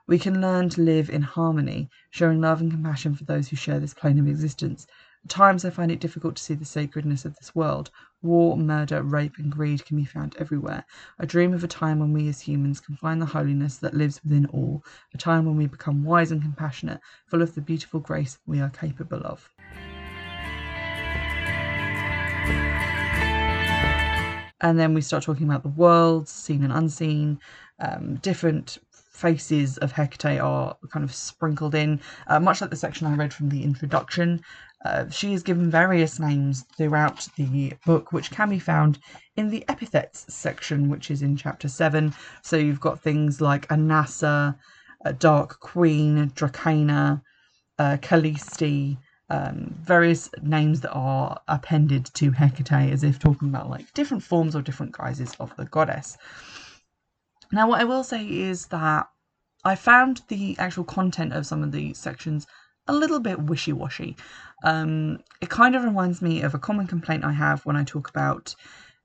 We 0.05 0.19
can 0.19 0.41
learn 0.41 0.67
to 0.71 0.81
live 0.81 1.09
in 1.09 1.21
harmony, 1.21 1.89
showing 2.09 2.41
love 2.41 2.59
and 2.59 2.69
compassion 2.69 3.15
for 3.15 3.23
those 3.23 3.47
who 3.47 3.55
share 3.55 3.79
this 3.79 3.93
plane 3.93 4.19
of 4.19 4.27
existence. 4.27 4.85
At 5.23 5.29
times 5.29 5.63
I 5.63 5.69
find 5.69 5.91
it 5.91 5.99
difficult 5.99 6.35
to 6.37 6.43
see 6.43 6.55
the 6.55 6.65
sacredness 6.65 7.25
of 7.25 7.35
this 7.35 7.53
world. 7.53 7.91
War, 8.23 8.57
murder, 8.57 9.03
rape, 9.03 9.37
and 9.37 9.51
greed 9.51 9.85
can 9.85 9.97
be 9.97 10.03
found 10.03 10.35
everywhere. 10.39 10.83
I 11.19 11.25
dream 11.25 11.53
of 11.53 11.63
a 11.63 11.67
time 11.67 11.99
when 11.99 12.11
we 12.11 12.27
as 12.27 12.41
humans 12.41 12.79
can 12.79 12.95
find 12.95 13.21
the 13.21 13.27
holiness 13.27 13.77
that 13.77 13.93
lives 13.93 14.19
within 14.23 14.47
all, 14.47 14.83
a 15.13 15.19
time 15.19 15.45
when 15.45 15.57
we 15.57 15.67
become 15.67 16.03
wise 16.03 16.31
and 16.31 16.41
compassionate, 16.41 17.01
full 17.27 17.43
of 17.43 17.53
the 17.53 17.61
beautiful 17.61 17.99
grace 17.99 18.39
we 18.47 18.61
are 18.61 18.71
capable 18.71 19.21
of. 19.23 19.47
And 24.61 24.79
then 24.79 24.95
we 24.95 25.01
start 25.01 25.23
talking 25.23 25.47
about 25.47 25.63
the 25.63 25.69
world, 25.69 26.27
seen 26.27 26.63
and 26.63 26.73
unseen, 26.73 27.39
um, 27.79 28.15
different 28.17 28.79
faces 29.21 29.77
of 29.77 29.91
Hecate 29.91 30.41
are 30.41 30.75
kind 30.91 31.03
of 31.03 31.13
sprinkled 31.13 31.75
in, 31.75 31.99
uh, 32.27 32.39
much 32.39 32.61
like 32.61 32.71
the 32.71 32.75
section 32.75 33.05
I 33.05 33.15
read 33.15 33.33
from 33.33 33.49
the 33.49 33.63
introduction. 33.63 34.41
Uh, 34.83 35.07
she 35.09 35.33
is 35.33 35.43
given 35.43 35.69
various 35.69 36.19
names 36.19 36.65
throughout 36.75 37.27
the 37.37 37.73
book, 37.85 38.11
which 38.11 38.31
can 38.31 38.49
be 38.49 38.59
found 38.59 38.97
in 39.35 39.49
the 39.49 39.63
epithets 39.69 40.25
section, 40.33 40.89
which 40.89 41.11
is 41.11 41.21
in 41.21 41.37
chapter 41.37 41.67
7. 41.67 42.13
So 42.41 42.57
you've 42.57 42.79
got 42.79 43.01
things 43.01 43.41
like 43.41 43.67
Anassa, 43.67 44.55
uh, 45.05 45.11
Dark 45.13 45.59
Queen, 45.59 46.31
Dracana, 46.31 47.21
uh, 47.77 47.97
Callisti, 48.01 48.97
um, 49.29 49.73
various 49.81 50.29
names 50.41 50.81
that 50.81 50.91
are 50.91 51.39
appended 51.47 52.05
to 52.15 52.31
Hecate 52.31 52.91
as 52.91 53.03
if 53.03 53.17
talking 53.17 53.47
about 53.47 53.69
like 53.69 53.93
different 53.93 54.23
forms 54.23 54.55
or 54.55 54.61
different 54.61 54.91
guises 54.91 55.35
of 55.39 55.55
the 55.55 55.65
goddess. 55.65 56.17
Now, 57.51 57.69
what 57.69 57.81
I 57.81 57.85
will 57.85 58.03
say 58.03 58.25
is 58.25 58.67
that 58.67 59.07
I 59.63 59.75
found 59.75 60.21
the 60.27 60.55
actual 60.57 60.83
content 60.83 61.33
of 61.33 61.45
some 61.45 61.63
of 61.63 61.71
the 61.71 61.93
sections 61.93 62.47
a 62.87 62.93
little 62.93 63.19
bit 63.19 63.39
wishy 63.39 63.73
washy. 63.73 64.17
Um, 64.63 65.19
it 65.39 65.49
kind 65.49 65.75
of 65.75 65.83
reminds 65.83 66.21
me 66.21 66.41
of 66.41 66.53
a 66.53 66.59
common 66.59 66.87
complaint 66.87 67.23
I 67.23 67.31
have 67.31 67.65
when 67.65 67.75
I 67.75 67.83
talk 67.83 68.09
about 68.09 68.55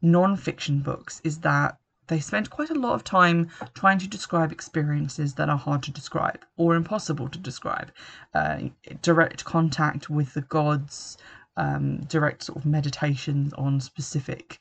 non 0.03 0.37
fiction 0.37 0.81
books 0.81 1.21
is 1.25 1.39
that 1.41 1.79
they 2.09 2.21
spend 2.21 2.51
quite 2.51 2.71
a 2.71 2.75
lot 2.75 2.95
of 2.95 3.05
time 3.05 3.49
trying 3.75 3.99
to 3.99 4.09
describe 4.09 4.53
experiences 4.53 5.35
that 5.35 5.49
are 5.49 5.59
hard 5.59 5.83
to 5.85 5.91
describe 5.91 6.45
or 6.57 6.77
impossible 6.77 7.29
to 7.29 7.39
describe. 7.39 7.91
Uh, 8.35 8.69
direct 9.03 9.45
contact 9.45 10.09
with 10.09 10.33
the 10.35 10.43
gods, 10.43 11.19
um, 11.57 11.99
direct 12.05 12.45
sort 12.45 12.59
of 12.59 12.67
meditations 12.67 13.53
on 13.55 13.81
specific 13.81 14.61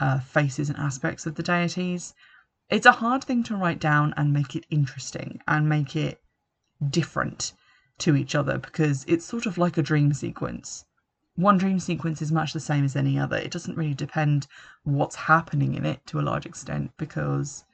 uh, 0.00 0.20
faces 0.20 0.68
and 0.68 0.78
aspects 0.78 1.26
of 1.26 1.34
the 1.34 1.42
deities. 1.42 2.14
it's 2.70 2.86
a 2.86 2.92
hard 2.92 3.22
thing 3.24 3.42
to 3.42 3.56
write 3.56 3.78
down 3.78 4.14
and 4.16 4.32
make 4.32 4.56
it 4.56 4.64
interesting 4.70 5.40
and 5.46 5.68
make 5.68 5.94
it 5.96 6.22
different 6.90 7.52
to 7.98 8.16
each 8.16 8.34
other 8.34 8.58
because 8.58 9.04
it's 9.08 9.24
sort 9.24 9.46
of 9.46 9.58
like 9.58 9.78
a 9.78 9.82
dream 9.82 10.12
sequence. 10.12 10.84
One 11.36 11.58
dream 11.58 11.80
sequence 11.80 12.22
is 12.22 12.30
much 12.30 12.52
the 12.52 12.60
same 12.60 12.84
as 12.84 12.96
any 12.96 13.18
other. 13.18 13.36
It 13.36 13.50
doesn't 13.50 13.76
really 13.76 13.94
depend 13.94 14.46
what's 14.84 15.16
happening 15.16 15.74
in 15.74 15.84
it 15.84 16.06
to 16.06 16.20
a 16.20 16.22
large 16.22 16.46
extent 16.46 16.92
because 16.96 17.64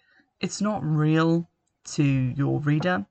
it's 0.40 0.60
not 0.60 0.82
real 0.84 1.48
to 1.84 2.02
your 2.02 2.60
reader 2.60 3.06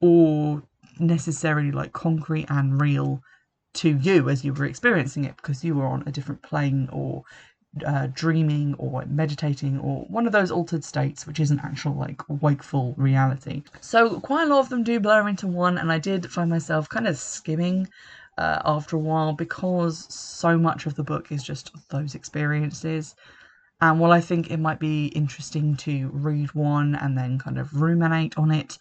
or 0.00 0.62
necessarily 0.98 1.72
like 1.72 1.92
concrete 1.92 2.46
and 2.48 2.80
real 2.80 3.22
to 3.74 3.96
you 3.98 4.28
as 4.28 4.44
you 4.44 4.52
were 4.52 4.66
experiencing 4.66 5.24
it 5.24 5.36
because 5.36 5.64
you 5.64 5.74
were 5.74 5.86
on 5.86 6.02
a 6.06 6.12
different 6.12 6.42
plane 6.42 6.88
or 6.92 7.24
uh, 7.86 8.06
dreaming 8.12 8.74
or 8.74 9.04
meditating 9.06 9.78
or 9.80 10.04
one 10.08 10.26
of 10.26 10.32
those 10.32 10.50
altered 10.50 10.84
states 10.84 11.26
which 11.26 11.40
isn't 11.40 11.64
actual 11.64 11.94
like 11.94 12.20
wakeful 12.28 12.94
reality. 12.98 13.62
So 13.80 14.20
quite 14.20 14.46
a 14.46 14.54
lot 14.54 14.60
of 14.60 14.68
them 14.68 14.84
do 14.84 15.00
blur 15.00 15.28
into 15.28 15.46
one, 15.46 15.78
and 15.78 15.90
I 15.90 15.98
did 15.98 16.30
find 16.30 16.50
myself 16.50 16.88
kind 16.88 17.06
of 17.06 17.16
skimming 17.16 17.88
uh, 18.36 18.60
after 18.64 18.96
a 18.96 19.00
while 19.00 19.32
because 19.32 20.06
so 20.14 20.58
much 20.58 20.86
of 20.86 20.96
the 20.96 21.04
book 21.04 21.32
is 21.32 21.42
just 21.42 21.72
those 21.88 22.14
experiences. 22.14 23.14
And 23.80 23.98
while 23.98 24.12
I 24.12 24.20
think 24.20 24.50
it 24.50 24.60
might 24.60 24.78
be 24.78 25.06
interesting 25.06 25.76
to 25.78 26.08
read 26.12 26.54
one 26.54 26.94
and 26.94 27.16
then 27.18 27.38
kind 27.38 27.58
of 27.58 27.80
ruminate 27.80 28.38
on 28.38 28.52
it, 28.52 28.78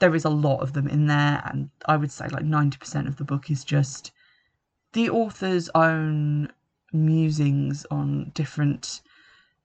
there 0.00 0.14
is 0.14 0.24
a 0.24 0.30
lot 0.30 0.60
of 0.60 0.72
them 0.72 0.88
in 0.88 1.06
there, 1.06 1.42
and 1.44 1.70
I 1.86 1.96
would 1.96 2.10
say 2.10 2.26
like 2.28 2.44
90% 2.44 3.06
of 3.06 3.16
the 3.16 3.24
book 3.24 3.50
is 3.50 3.64
just 3.64 4.12
the 4.92 5.10
author's 5.10 5.68
own 5.74 6.50
musings 6.94 7.84
on 7.90 8.30
different 8.34 9.02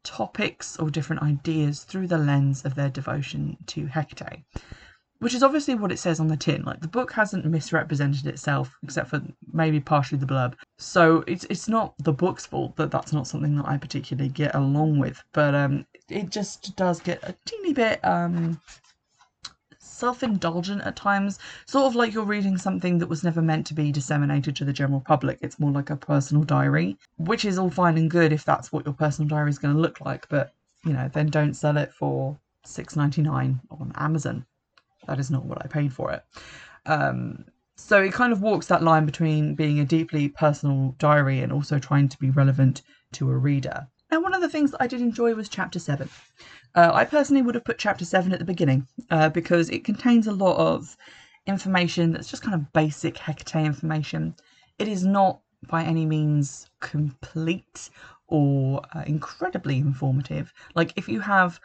topics 0.04 0.78
or 0.78 0.90
different 0.90 1.22
ideas 1.22 1.84
through 1.84 2.08
the 2.08 2.18
lens 2.18 2.66
of 2.66 2.76
their 2.76 2.90
devotion 2.90 3.58
to 3.68 3.86
Hecate. 3.86 4.44
Which 5.20 5.34
is 5.34 5.44
obviously 5.44 5.76
what 5.76 5.92
it 5.92 6.00
says 6.00 6.22
on 6.22 6.28
the 6.28 6.38
tin. 6.38 6.64
Like 6.64 6.80
the 6.80 6.88
book 6.88 7.12
hasn't 7.12 7.44
misrepresented 7.44 8.26
itself, 8.26 8.78
except 8.84 9.10
for 9.10 9.22
maybe 9.52 9.82
partially 9.82 10.18
the 10.18 10.26
blurb. 10.26 10.54
So 10.78 11.26
it's 11.28 11.46
it's 11.50 11.68
not 11.68 11.94
the 11.98 12.14
book's 12.14 12.46
fault 12.46 12.78
that 12.78 12.90
that's 12.90 13.12
not 13.12 13.28
something 13.28 13.58
that 13.58 13.68
I 13.68 13.76
particularly 13.76 14.30
get 14.30 14.56
along 14.56 14.98
with. 14.98 15.22
But 15.34 15.56
um, 15.56 15.86
it 16.10 16.30
just 16.30 16.74
does 16.78 17.02
get 17.02 17.20
a 17.24 17.36
teeny 17.46 17.74
bit 17.74 18.00
um 18.06 18.62
self 20.00 20.24
indulgent 20.24 20.82
at 20.84 20.96
times, 20.96 21.38
sort 21.66 21.86
of 21.86 21.96
like 21.96 22.14
you're 22.14 22.24
reading 22.24 22.58
something 22.58 22.98
that 23.00 23.10
was 23.10 23.24
never 23.24 23.42
meant 23.42 23.68
to 23.68 23.74
be 23.74 23.92
disseminated 23.92 24.56
to 24.56 24.66
the 24.66 24.74
general 24.74 25.02
public. 25.02 25.38
It's 25.42 25.60
more 25.60 25.72
like 25.72 25.90
a 25.90 25.98
personal 25.98 26.44
diary, 26.44 26.98
which 27.18 27.46
is 27.46 27.60
all 27.60 27.70
fine 27.70 27.98
and 27.98 28.10
good 28.10 28.32
if 28.32 28.46
that's 28.46 28.72
what 28.72 28.86
your 28.86 28.94
personal 28.94 29.28
diary 29.28 29.50
is 29.50 29.60
going 29.60 29.76
to 29.76 29.82
look 29.82 30.02
like, 30.02 30.28
but 30.30 30.54
you 30.86 30.94
know, 30.94 31.10
then 31.14 31.28
don't 31.28 31.54
sell 31.54 31.78
it 31.78 31.94
for 31.94 32.40
six 32.66 32.96
ninety 32.96 33.22
nine 33.22 33.60
on 33.70 33.92
Amazon. 33.96 34.46
That 35.08 35.20
is 35.20 35.30
not 35.30 35.46
what 35.46 35.64
I 35.64 35.68
paid 35.68 35.94
for 35.94 36.12
it. 36.12 36.24
Um, 36.86 37.46
so 37.76 38.02
it 38.02 38.14
kind 38.14 38.34
of 38.34 38.42
walks 38.42 38.68
that 38.68 38.84
line 38.84 39.06
between 39.06 39.56
being 39.56 39.80
a 39.80 39.86
deeply 39.86 40.30
personal 40.30 40.96
diary 40.98 41.40
and 41.40 41.52
also 41.52 41.80
trying 41.80 42.10
to 42.10 42.20
be 42.20 42.30
relevant 42.30 42.82
to 43.14 43.30
a 43.30 43.38
reader. 43.38 43.88
And 44.12 44.24
one 44.24 44.34
of 44.34 44.42
the 44.42 44.50
things 44.50 44.72
that 44.72 44.82
I 44.82 44.88
did 44.88 45.02
enjoy 45.02 45.34
was 45.36 45.50
chapter 45.50 45.80
seven. 45.80 46.10
Uh, 46.76 46.92
I 46.94 47.06
personally 47.06 47.42
would 47.42 47.56
have 47.56 47.64
put 47.66 47.80
chapter 47.80 48.06
7 48.06 48.32
at 48.32 48.40
the 48.40 48.46
beginning 48.46 48.88
uh, 49.10 49.30
because 49.30 49.70
it 49.70 49.84
contains 49.84 50.28
a 50.28 50.32
lot 50.32 50.58
of 50.58 50.96
information 51.48 52.12
that's 52.12 52.30
just 52.30 52.44
kind 52.44 52.54
of 52.54 52.72
basic 52.74 53.18
Hecate 53.18 53.66
information. 53.66 54.36
It 54.78 54.88
is 54.88 55.04
not 55.04 55.42
by 55.68 55.84
any 55.84 56.06
means 56.06 56.70
complete 56.80 57.90
or 58.28 58.82
uh, 58.94 59.04
incredibly 59.08 59.78
informative. 59.78 60.54
Like, 60.76 60.94
if 60.96 61.10
you 61.10 61.20
have 61.22 61.60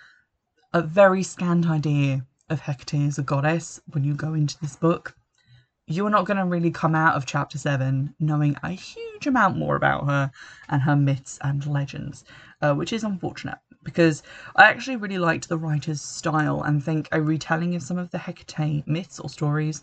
a 0.72 0.80
very 0.82 1.22
scant 1.22 1.68
idea 1.68 2.24
of 2.48 2.60
Hecate 2.60 3.06
as 3.06 3.18
a 3.18 3.22
goddess 3.22 3.80
when 3.92 4.04
you 4.04 4.14
go 4.14 4.32
into 4.32 4.58
this 4.60 4.76
book, 4.76 5.14
you're 5.86 6.10
not 6.10 6.24
going 6.24 6.38
to 6.38 6.46
really 6.46 6.70
come 6.70 6.94
out 6.94 7.14
of 7.14 7.26
chapter 7.26 7.58
7 7.58 8.14
knowing 8.18 8.56
a 8.62 8.70
huge 8.70 9.26
amount 9.26 9.58
more 9.58 9.76
about 9.76 10.06
her 10.06 10.30
and 10.70 10.80
her 10.80 10.96
myths 10.96 11.38
and 11.42 11.66
legends, 11.66 12.24
uh, 12.62 12.72
which 12.74 12.92
is 12.92 13.04
unfortunate 13.04 13.58
because 13.84 14.22
I 14.56 14.64
actually 14.64 14.96
really 14.96 15.18
liked 15.18 15.48
the 15.48 15.58
writer's 15.58 16.02
style 16.02 16.62
and 16.62 16.82
think 16.82 17.08
a 17.12 17.20
retelling 17.20 17.74
of 17.74 17.82
some 17.82 17.98
of 17.98 18.10
the 18.10 18.18
Hecate 18.18 18.86
myths 18.86 19.20
or 19.20 19.28
stories 19.28 19.82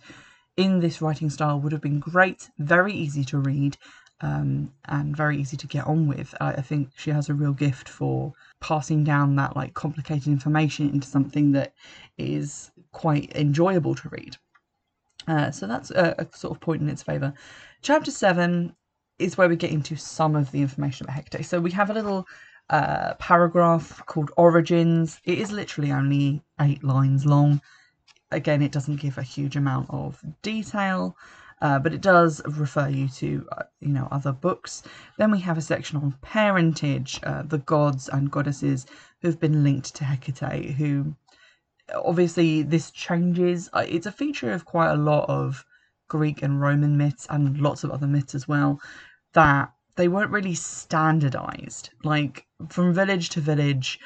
in 0.58 0.79
this 0.79 1.01
writing 1.01 1.29
style 1.29 1.60
would 1.60 1.72
have 1.72 1.81
been 1.81 2.00
great, 2.00 2.50
very 2.60 2.93
easy 2.93 3.24
to 3.25 3.38
read, 3.38 3.77
um, 4.22 4.72
and 4.86 5.15
very 5.15 5.38
easy 5.39 5.58
to 5.58 5.67
get 5.67 5.88
on 5.88 6.08
with. 6.08 6.34
I, 6.39 6.53
I, 6.53 6.62
think 6.62 6.89
she 6.96 7.10
has 7.10 7.29
a 7.29 7.34
real 7.34 7.53
gift 7.53 7.89
for 7.89 8.34
passing 8.60 9.03
down 9.03 9.36
that 9.38 9.55
like 9.55 9.74
complicated 9.74 10.27
information 10.27 10.89
into 10.89 11.08
something 11.08 11.51
that 11.53 11.74
is 12.17 12.72
quite 12.91 13.36
enjoyable 13.36 13.96
to 13.96 14.10
read. 14.10 14.38
Uh, 15.27 15.51
so 15.51 15.67
that's 15.67 15.91
a, 15.91 16.15
a, 16.20 16.38
sort 16.38 16.55
of 16.55 16.62
point 16.62 16.81
in 16.81 16.89
its 16.89 17.03
favour. 17.03 17.34
Chapter 17.81 18.12
seven 18.12 18.75
is 19.17 19.38
where 19.38 19.50
we 19.50 19.55
get 19.55 19.72
into 19.72 19.96
some 19.96 20.36
of 20.36 20.51
the 20.51 20.62
information 20.62 21.05
about 21.05 21.15
Hecate. 21.15 21.46
So 21.46 21.60
we 21.60 21.72
have 21.72 21.89
a 21.89 21.93
little 21.93 22.27
uh, 22.72 23.13
paragraph 23.16 24.04
called 24.06 24.32
Origins. 24.38 25.20
It 25.25 25.38
is 25.38 25.51
literally 25.51 25.92
only 25.92 26.42
eight 26.60 26.84
lines 26.84 27.25
long. 27.25 27.62
Again, 28.32 28.62
it 28.62 28.72
doesn't 28.72 29.01
give 29.01 29.18
a 29.18 29.24
huge 29.24 29.58
amount 29.58 29.90
of 29.90 30.24
detail, 30.42 31.18
uh, 31.62 31.80
but 31.80 31.94
it 31.94 32.00
does 32.01 32.42
refer 32.48 32.88
you 32.88 33.10
to 33.10 33.46
uh, 33.51 33.63
you 33.82 33.90
know 33.90 34.08
other 34.10 34.32
books. 34.32 34.84
Then 35.18 35.32
we 35.32 35.40
have 35.42 35.58
a 35.58 35.62
section 35.62 35.98
on 35.98 36.16
parentage, 36.22 37.20
uh, 37.24 37.44
the 37.44 37.58
gods 37.58 38.08
and 38.08 38.32
goddesses 38.32 38.86
who've 39.22 39.40
been 39.40 39.66
linked 39.66 39.94
to 39.96 40.06
Hecate. 40.06 40.72
Who 40.75 41.13
obviously 41.94 42.63
this 42.63 42.90
changes. 42.92 43.70
Uh, 43.74 43.86
it's 43.88 44.06
a 44.06 44.13
feature 44.13 44.51
of 44.54 44.63
quite 44.63 44.92
a 44.92 44.96
lot 44.96 45.30
of 45.30 45.66
Greek 46.08 46.42
and 46.42 46.62
Roman 46.62 46.98
myths 46.98 47.28
and 47.30 47.60
lots 47.60 47.84
of 47.84 47.92
other 47.92 48.08
myths 48.08 48.34
as 48.34 48.48
well. 48.48 48.80
That 49.34 49.74
they 49.95 50.07
weren't 50.07 50.31
really 50.31 50.55
standardized. 50.55 51.89
Like 52.03 52.45
from 52.69 52.93
village 52.93 53.29
to 53.29 53.41
village, 53.41 54.00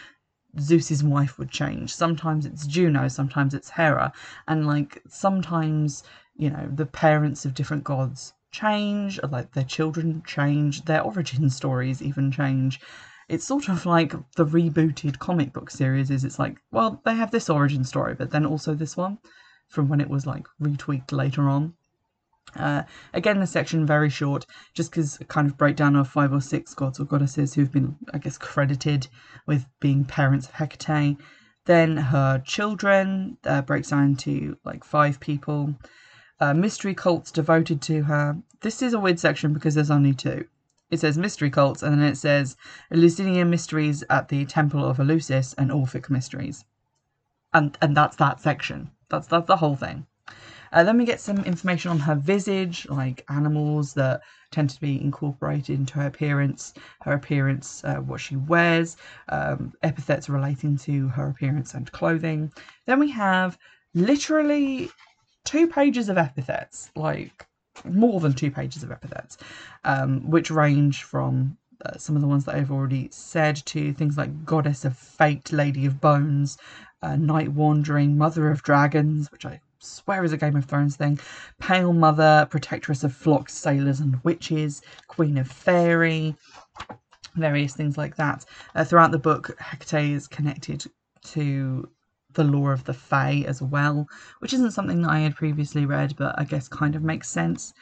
Zeus's 0.60 1.04
wife 1.04 1.38
would 1.38 1.52
change. 1.52 1.94
Sometimes 1.94 2.46
it's 2.46 2.66
Juno, 2.66 3.08
sometimes 3.08 3.54
it's 3.54 3.72
Hera, 3.72 4.14
and 4.48 4.66
like 4.66 5.02
sometimes 5.08 6.04
you 6.36 6.50
know 6.50 6.68
the 6.74 6.86
parents 6.86 7.46
of 7.46 7.54
different 7.54 7.84
gods 7.84 8.34
change, 8.52 9.20
like 9.24 9.52
their 9.52 9.64
children 9.64 10.24
change, 10.26 10.86
their 10.86 11.02
origin 11.02 11.50
stories 11.50 12.02
even 12.02 12.32
change. 12.32 12.80
It's 13.28 13.46
sort 13.46 13.70
of 13.70 13.86
like 13.86 14.14
the 14.36 14.46
rebooted 14.46 15.20
comic 15.20 15.52
book 15.52 15.70
series. 15.70 16.10
Is 16.10 16.24
it's 16.24 16.40
like 16.40 16.58
well 16.72 17.02
they 17.06 17.16
have 17.16 17.32
this 17.32 17.50
origin 17.50 17.84
story, 17.84 18.16
but 18.16 18.32
then 18.32 18.46
also 18.46 18.74
this 18.76 18.96
one 18.96 19.18
from 19.68 19.90
when 19.90 20.00
it 20.00 20.10
was 20.10 20.26
like 20.26 20.48
retweaked 20.62 21.12
later 21.12 21.50
on. 21.50 21.74
Uh, 22.56 22.84
again, 23.14 23.40
the 23.40 23.48
section 23.48 23.86
very 23.86 24.10
short, 24.10 24.46
just 24.74 24.92
because 24.92 25.18
kind 25.28 25.48
of 25.48 25.58
breakdown 25.58 25.96
of 25.96 26.08
five 26.08 26.32
or 26.32 26.42
six 26.42 26.74
gods 26.74 27.00
or 27.00 27.06
goddesses 27.06 27.54
who've 27.54 27.72
been, 27.72 27.98
I 28.14 28.18
guess, 28.18 28.38
credited 28.38 29.08
with 29.46 29.66
being 29.80 30.06
parents 30.06 30.48
of 30.48 30.54
Hecate. 30.54 31.18
Then 31.66 31.98
her 31.98 32.40
children 32.40 33.38
uh, 33.44 33.62
breaks 33.64 33.90
down 33.90 34.04
into 34.06 34.58
like 34.64 34.84
five 34.84 35.20
people. 35.20 35.76
Uh, 36.40 36.54
mystery 36.54 36.94
cults 36.94 37.32
devoted 37.32 37.82
to 37.84 38.04
her. 38.04 38.38
This 38.62 38.82
is 38.82 38.94
a 38.94 39.00
weird 39.00 39.20
section 39.20 39.54
because 39.54 39.76
there's 39.76 39.92
only 39.92 40.14
two. 40.14 40.46
It 40.92 41.00
says 41.00 41.18
mystery 41.18 41.50
cults, 41.50 41.82
and 41.82 42.00
then 42.00 42.08
it 42.08 42.18
says 42.18 42.56
Eleusinian 42.92 43.50
mysteries 43.50 44.04
at 44.10 44.30
the 44.30 44.46
Temple 44.46 44.86
of 44.86 44.98
Eleusis 44.98 45.56
and 45.58 45.72
Orphic 45.72 46.10
mysteries, 46.10 46.64
and 47.54 47.76
and 47.82 47.98
that's 47.98 48.18
that 48.18 48.40
section. 48.40 48.92
That's 49.10 49.28
that's 49.28 49.48
the 49.48 49.58
whole 49.58 49.76
thing. 49.76 50.06
Uh, 50.76 50.84
then 50.84 50.98
we 50.98 51.06
get 51.06 51.22
some 51.22 51.38
information 51.46 51.90
on 51.90 51.98
her 51.98 52.16
visage, 52.16 52.86
like 52.90 53.24
animals 53.30 53.94
that 53.94 54.20
tend 54.52 54.70
to 54.70 54.82
be 54.82 55.02
incorporated 55.02 55.80
into 55.80 55.94
her 55.94 56.06
appearance, 56.08 56.74
her 57.02 57.14
appearance, 57.14 57.82
uh, 57.86 57.96
what 57.96 58.20
she 58.20 58.36
wears, 58.36 58.98
um, 59.30 59.72
epithets 59.84 60.28
relating 60.28 60.78
to 60.78 61.08
her 61.08 61.30
appearance 61.30 61.74
and 61.74 61.90
clothing. 61.94 62.52
Then 62.88 63.00
we 63.00 63.10
have 63.12 63.58
literally 63.94 64.92
two 65.46 65.66
pages 65.66 66.10
of 66.10 66.18
epithets, 66.18 66.92
like 66.98 67.48
more 67.86 68.20
than 68.20 68.34
two 68.34 68.52
pages 68.52 68.84
of 68.84 68.92
epithets, 68.92 69.38
um, 69.86 70.30
which 70.30 70.52
range 70.52 71.04
from 71.04 71.58
uh, 71.86 71.98
some 71.98 72.18
of 72.18 72.22
the 72.22 72.28
ones 72.28 72.44
that 72.46 72.56
I've 72.56 72.72
already 72.72 73.08
said 73.12 73.56
to 73.68 73.94
things 73.94 74.18
like 74.18 74.44
Goddess 74.44 74.84
of 74.84 74.98
Fate, 74.98 75.54
Lady 75.54 75.86
of 75.86 76.02
Bones, 76.02 76.58
uh, 77.02 77.16
Night 77.16 77.54
Wandering, 77.54 78.18
Mother 78.18 78.52
of 78.52 78.62
Dragons, 78.62 79.32
which 79.32 79.46
I 79.46 79.62
swear 79.80 80.24
is 80.24 80.34
a 80.34 80.38
Game 80.38 80.56
of 80.56 80.66
Thrones 80.66 80.96
thing. 80.96 81.20
Pale 81.60 81.94
Mother, 81.94 82.48
Protectress 82.50 83.04
of 83.04 83.14
Flocks, 83.14 83.54
Sailors, 83.54 84.00
and 84.00 84.24
Witches, 84.24 84.82
Queen 85.08 85.38
of 85.38 85.48
Fairy, 85.48 86.36
various 87.36 87.76
things 87.76 87.98
like 87.98 88.16
that. 88.16 88.46
Uh, 88.76 88.84
throughout 88.84 89.12
the 89.12 89.20
book, 89.20 89.56
Hecate 89.60 90.14
is 90.14 90.28
connected 90.28 90.86
to 91.26 91.90
the 92.34 92.44
lore 92.44 92.74
of 92.74 92.84
the 92.84 92.94
Fae 92.94 93.44
as 93.48 93.62
well, 93.62 94.08
which 94.40 94.54
isn't 94.54 94.72
something 94.72 95.02
that 95.02 95.10
I 95.10 95.20
had 95.20 95.36
previously 95.36 95.86
read, 95.86 96.16
but 96.18 96.38
I 96.38 96.44
guess 96.44 96.68
kind 96.68 96.96
of 96.96 97.04
makes 97.04 97.30
sense. 97.30 97.74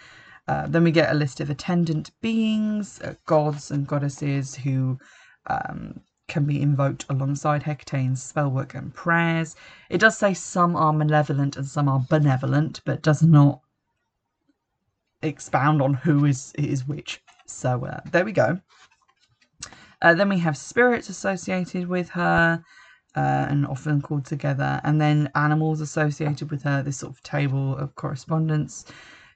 Uh, 0.48 0.68
then 0.68 0.84
we 0.84 0.92
get 0.92 1.12
a 1.12 1.18
list 1.18 1.40
of 1.40 1.50
attendant 1.50 2.12
beings, 2.22 3.02
uh, 3.02 3.16
gods 3.26 3.72
and 3.72 3.88
goddesses 3.88 4.56
who 4.56 5.00
um, 5.48 6.02
can 6.28 6.46
be 6.46 6.62
invoked 6.62 7.06
alongside 7.10 7.64
Hecate's 7.64 8.22
spellwork 8.22 8.74
and 8.74 8.94
prayers. 8.94 9.56
It 9.90 10.00
does 10.00 10.18
say 10.18 10.34
some 10.34 10.76
are 10.76 10.94
malevolent 10.94 11.58
and 11.58 11.68
some 11.68 11.90
are 11.90 12.06
benevolent, 12.10 12.82
but 12.86 13.02
does 13.02 13.22
not 13.22 13.62
expound 15.22 15.82
on 15.82 15.94
who 15.94 16.26
is 16.26 16.54
is 16.58 16.88
which. 16.88 17.22
So 17.46 17.86
uh, 17.86 18.02
there 18.12 18.26
we 18.26 18.32
go. 18.32 18.60
Uh, 20.02 20.14
then 20.14 20.30
we 20.30 20.40
have 20.40 20.58
spirits 20.58 21.10
associated 21.10 21.88
with 21.88 22.10
her, 22.10 22.64
uh, 23.16 23.46
and 23.50 23.66
often 23.68 24.02
called 24.02 24.26
together, 24.26 24.82
and 24.84 25.00
then 25.00 25.30
animals 25.36 25.82
associated 25.82 26.52
with 26.52 26.64
her. 26.64 26.84
This 26.84 26.98
sort 26.98 27.14
of 27.14 27.24
table 27.24 27.78
of 27.78 27.96
correspondence, 27.96 28.86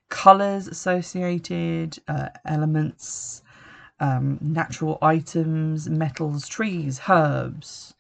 colors 0.10 0.68
associated, 0.68 1.98
uh, 2.08 2.30
elements, 2.46 3.44
um, 4.00 4.38
natural 4.42 4.98
items, 5.02 5.90
metals, 5.90 6.48
trees, 6.48 7.02
herbs, 7.10 7.94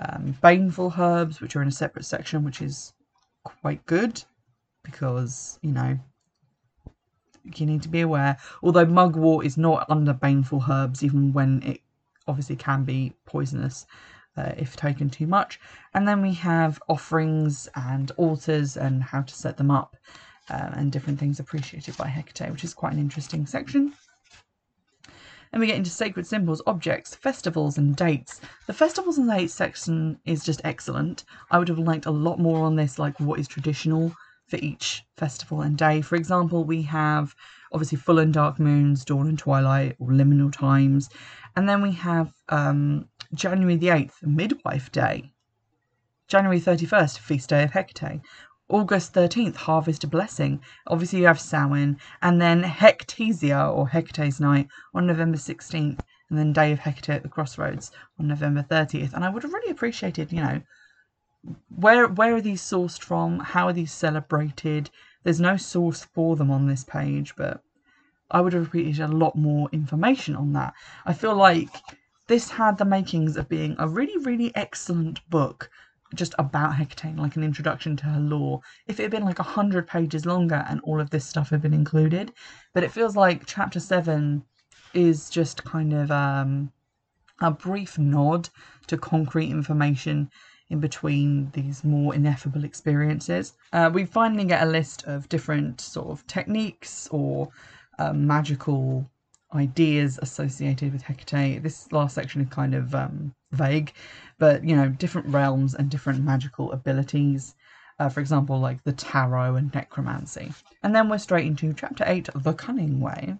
um, 0.00 0.36
baneful 0.40 0.94
herbs, 0.98 1.40
which 1.40 1.54
are 1.54 1.62
in 1.62 1.68
a 1.68 1.72
separate 1.72 2.04
section, 2.04 2.44
which 2.44 2.60
is 2.60 2.92
quite 3.44 3.84
good 3.86 4.22
because 4.82 5.58
you 5.62 5.72
know 5.72 5.98
you 7.56 7.66
need 7.66 7.82
to 7.82 7.88
be 7.88 8.00
aware. 8.00 8.36
Although 8.62 8.86
mugwort 8.86 9.46
is 9.46 9.56
not 9.56 9.86
under 9.90 10.12
baneful 10.12 10.64
herbs, 10.68 11.02
even 11.02 11.32
when 11.32 11.62
it 11.62 11.80
obviously 12.26 12.56
can 12.56 12.84
be 12.84 13.12
poisonous 13.26 13.86
uh, 14.36 14.52
if 14.56 14.76
taken 14.76 15.10
too 15.10 15.26
much. 15.26 15.60
And 15.92 16.08
then 16.08 16.22
we 16.22 16.34
have 16.34 16.80
offerings 16.88 17.68
and 17.74 18.10
altars 18.12 18.76
and 18.76 19.02
how 19.02 19.22
to 19.22 19.34
set 19.34 19.56
them 19.56 19.70
up 19.70 19.96
uh, 20.50 20.70
and 20.72 20.90
different 20.90 21.18
things 21.18 21.38
appreciated 21.40 21.96
by 21.96 22.08
Hecate, 22.08 22.50
which 22.50 22.64
is 22.64 22.74
quite 22.74 22.92
an 22.92 22.98
interesting 22.98 23.46
section. 23.46 23.92
Then 25.54 25.60
we 25.60 25.68
get 25.68 25.76
into 25.76 25.90
sacred 25.90 26.26
symbols, 26.26 26.60
objects, 26.66 27.14
festivals, 27.14 27.78
and 27.78 27.94
dates. 27.94 28.40
The 28.66 28.72
festivals 28.72 29.18
and 29.18 29.30
dates 29.30 29.54
section 29.54 30.18
is 30.24 30.44
just 30.44 30.60
excellent. 30.64 31.22
I 31.48 31.60
would 31.60 31.68
have 31.68 31.78
liked 31.78 32.06
a 32.06 32.10
lot 32.10 32.40
more 32.40 32.64
on 32.64 32.74
this, 32.74 32.98
like 32.98 33.20
what 33.20 33.38
is 33.38 33.46
traditional 33.46 34.12
for 34.48 34.56
each 34.56 35.04
festival 35.16 35.60
and 35.60 35.78
day. 35.78 36.00
For 36.00 36.16
example, 36.16 36.64
we 36.64 36.82
have 36.82 37.36
obviously 37.72 37.98
full 37.98 38.18
and 38.18 38.34
dark 38.34 38.58
moons, 38.58 39.04
dawn 39.04 39.28
and 39.28 39.38
twilight, 39.38 39.94
or 40.00 40.08
liminal 40.08 40.52
times. 40.52 41.08
And 41.54 41.68
then 41.68 41.80
we 41.82 41.92
have 41.92 42.32
um, 42.48 43.08
January 43.32 43.76
the 43.76 43.86
8th, 43.86 44.24
Midwife 44.24 44.90
Day. 44.90 45.34
January 46.26 46.60
31st, 46.60 47.20
Feast 47.20 47.50
Day 47.50 47.62
of 47.62 47.70
Hecate. 47.70 48.22
August 48.74 49.12
13th, 49.12 49.54
Harvest 49.54 50.10
Blessing. 50.10 50.60
Obviously, 50.88 51.20
you 51.20 51.26
have 51.26 51.38
Samhain. 51.38 51.96
And 52.20 52.40
then 52.40 52.64
Hectasia, 52.64 53.72
or 53.72 53.86
Hecate's 53.86 54.40
Night, 54.40 54.66
on 54.92 55.06
November 55.06 55.38
16th. 55.38 56.00
And 56.28 56.36
then 56.36 56.52
Day 56.52 56.72
of 56.72 56.80
Hecate 56.80 57.10
at 57.10 57.22
the 57.22 57.28
Crossroads 57.28 57.92
on 58.18 58.26
November 58.26 58.66
30th. 58.68 59.12
And 59.12 59.24
I 59.24 59.30
would 59.30 59.44
have 59.44 59.52
really 59.52 59.70
appreciated, 59.70 60.32
you 60.32 60.42
know, 60.42 60.60
where 61.68 62.08
where 62.08 62.34
are 62.34 62.40
these 62.40 62.62
sourced 62.62 63.00
from? 63.00 63.38
How 63.38 63.68
are 63.68 63.72
these 63.72 63.92
celebrated? 63.92 64.90
There's 65.22 65.40
no 65.40 65.56
source 65.56 66.02
for 66.12 66.34
them 66.34 66.50
on 66.50 66.66
this 66.66 66.82
page, 66.82 67.36
but 67.36 67.62
I 68.28 68.40
would 68.40 68.54
have 68.54 68.66
appreciated 68.66 69.04
a 69.04 69.16
lot 69.16 69.36
more 69.36 69.68
information 69.70 70.34
on 70.34 70.52
that. 70.54 70.74
I 71.06 71.12
feel 71.12 71.36
like 71.36 71.70
this 72.26 72.50
had 72.50 72.78
the 72.78 72.84
makings 72.84 73.36
of 73.36 73.48
being 73.48 73.76
a 73.78 73.86
really, 73.86 74.18
really 74.18 74.50
excellent 74.56 75.20
book 75.30 75.70
just 76.14 76.34
about 76.38 76.76
Hecate, 76.76 77.16
like 77.16 77.36
an 77.36 77.44
introduction 77.44 77.96
to 77.96 78.04
her 78.06 78.20
lore. 78.20 78.60
If 78.86 78.98
it 78.98 79.04
had 79.04 79.10
been 79.10 79.24
like 79.24 79.38
a 79.38 79.44
hundred 79.44 79.86
pages 79.86 80.26
longer 80.26 80.64
and 80.68 80.80
all 80.82 81.00
of 81.00 81.10
this 81.10 81.26
stuff 81.26 81.50
had 81.50 81.62
been 81.62 81.74
included, 81.74 82.32
but 82.72 82.84
it 82.84 82.92
feels 82.92 83.16
like 83.16 83.46
chapter 83.46 83.80
seven 83.80 84.44
is 84.92 85.28
just 85.28 85.64
kind 85.64 85.92
of 85.92 86.10
um, 86.10 86.72
a 87.40 87.50
brief 87.50 87.98
nod 87.98 88.48
to 88.86 88.96
concrete 88.96 89.50
information 89.50 90.30
in 90.70 90.80
between 90.80 91.50
these 91.52 91.84
more 91.84 92.14
ineffable 92.14 92.64
experiences. 92.64 93.54
Uh, 93.72 93.90
we 93.92 94.04
finally 94.04 94.44
get 94.44 94.62
a 94.62 94.70
list 94.70 95.04
of 95.04 95.28
different 95.28 95.80
sort 95.80 96.08
of 96.08 96.26
techniques 96.26 97.08
or 97.10 97.48
um, 97.98 98.26
magical 98.26 99.08
ideas 99.54 100.18
associated 100.22 100.92
with 100.92 101.02
Hecate. 101.02 101.62
This 101.62 101.92
last 101.92 102.14
section 102.14 102.40
is 102.40 102.48
kind 102.48 102.74
of 102.74 102.94
um, 102.94 103.34
vague, 103.54 103.92
but 104.38 104.64
you 104.64 104.76
know, 104.76 104.88
different 104.88 105.28
realms 105.28 105.74
and 105.74 105.90
different 105.90 106.24
magical 106.24 106.72
abilities. 106.72 107.54
Uh, 107.98 108.08
for 108.08 108.20
example, 108.20 108.58
like 108.58 108.82
the 108.82 108.92
tarot 108.92 109.54
and 109.54 109.72
necromancy. 109.72 110.52
And 110.82 110.94
then 110.94 111.08
we're 111.08 111.18
straight 111.18 111.46
into 111.46 111.72
chapter 111.72 112.02
8, 112.04 112.28
The 112.34 112.52
Cunning 112.52 112.98
Way. 112.98 113.36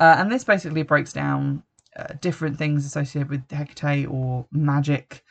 Uh, 0.00 0.16
and 0.18 0.32
this 0.32 0.44
basically 0.44 0.82
breaks 0.82 1.12
down 1.12 1.62
uh, 1.96 2.14
different 2.20 2.56
things 2.56 2.86
associated 2.86 3.28
with 3.28 3.50
Hecate 3.50 4.08
or 4.08 4.46
magic 4.50 5.22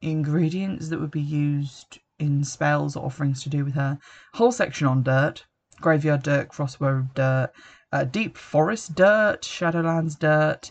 ingredients 0.00 0.88
that 0.88 1.00
would 1.00 1.10
be 1.10 1.20
used 1.20 1.98
in 2.18 2.44
spells 2.44 2.94
or 2.94 3.04
offerings 3.04 3.42
to 3.42 3.48
do 3.48 3.64
with 3.64 3.74
her. 3.74 3.98
Whole 4.34 4.52
section 4.52 4.86
on 4.86 5.02
dirt, 5.02 5.44
graveyard 5.80 6.22
dirt, 6.22 6.48
crossroad 6.48 7.12
dirt, 7.14 7.50
uh, 7.92 8.04
deep 8.04 8.36
forest 8.36 8.94
dirt, 8.94 9.42
Shadowlands 9.42 10.18
dirt, 10.18 10.70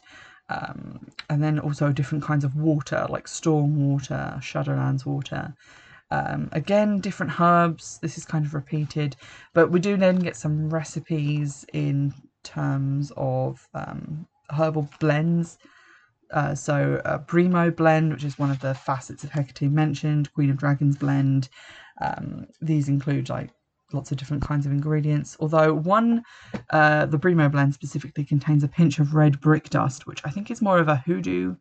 um, 0.53 0.99
and 1.29 1.43
then 1.43 1.59
also 1.59 1.91
different 1.91 2.23
kinds 2.23 2.43
of 2.43 2.55
water 2.55 3.05
like 3.09 3.27
storm 3.27 3.75
water, 3.89 4.35
Shadowlands 4.39 5.05
water. 5.05 5.53
Um, 6.11 6.49
again, 6.51 6.99
different 6.99 7.39
herbs. 7.39 7.97
This 8.01 8.17
is 8.17 8.25
kind 8.25 8.45
of 8.45 8.53
repeated, 8.53 9.15
but 9.53 9.71
we 9.71 9.79
do 9.79 9.97
then 9.97 10.19
get 10.19 10.35
some 10.35 10.69
recipes 10.69 11.65
in 11.73 12.13
terms 12.43 13.11
of 13.17 13.67
um, 13.73 14.27
herbal 14.51 14.89
blends. 14.99 15.57
Uh, 16.29 16.53
so, 16.53 17.01
uh, 17.05 17.19
Brimo 17.19 17.75
blend, 17.75 18.11
which 18.11 18.23
is 18.23 18.37
one 18.37 18.51
of 18.51 18.59
the 18.59 18.73
facets 18.75 19.23
of 19.23 19.31
Hecate 19.31 19.71
mentioned, 19.71 20.33
Queen 20.33 20.49
of 20.49 20.57
Dragons 20.57 20.97
blend. 20.97 21.49
Um, 22.01 22.47
these 22.61 22.89
include 22.89 23.29
like 23.29 23.49
lots 23.91 24.11
of 24.11 24.17
different 24.17 24.43
kinds 24.43 24.65
of 24.65 24.71
ingredients. 24.71 25.37
Although 25.39 25.73
one, 25.73 26.23
uh, 26.69 27.05
the 27.05 27.19
Brimo 27.19 27.51
blend 27.51 27.73
specifically 27.73 28.23
contains 28.23 28.63
a 28.63 28.67
pinch 28.67 28.99
of 28.99 29.13
red 29.13 29.39
brick 29.41 29.69
dust, 29.69 30.07
which 30.07 30.21
I 30.25 30.29
think 30.29 30.49
is 30.49 30.61
more 30.61 30.79
of 30.79 30.87
a 30.87 30.97
hoodoo 30.97 31.55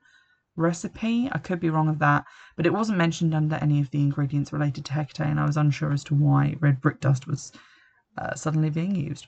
recipe. 0.56 1.28
I 1.32 1.38
could 1.38 1.60
be 1.60 1.70
wrong 1.70 1.88
of 1.88 1.98
that, 2.00 2.24
but 2.56 2.66
it 2.66 2.72
wasn't 2.72 2.98
mentioned 2.98 3.34
under 3.34 3.56
any 3.56 3.80
of 3.80 3.90
the 3.90 4.00
ingredients 4.00 4.52
related 4.52 4.84
to 4.86 4.92
Hecate, 4.92 5.26
and 5.26 5.40
I 5.40 5.46
was 5.46 5.56
unsure 5.56 5.92
as 5.92 6.04
to 6.04 6.14
why 6.14 6.56
red 6.60 6.80
brick 6.80 7.00
dust 7.00 7.26
was 7.26 7.52
uh, 8.18 8.34
suddenly 8.34 8.70
being 8.70 8.94
used. 8.94 9.26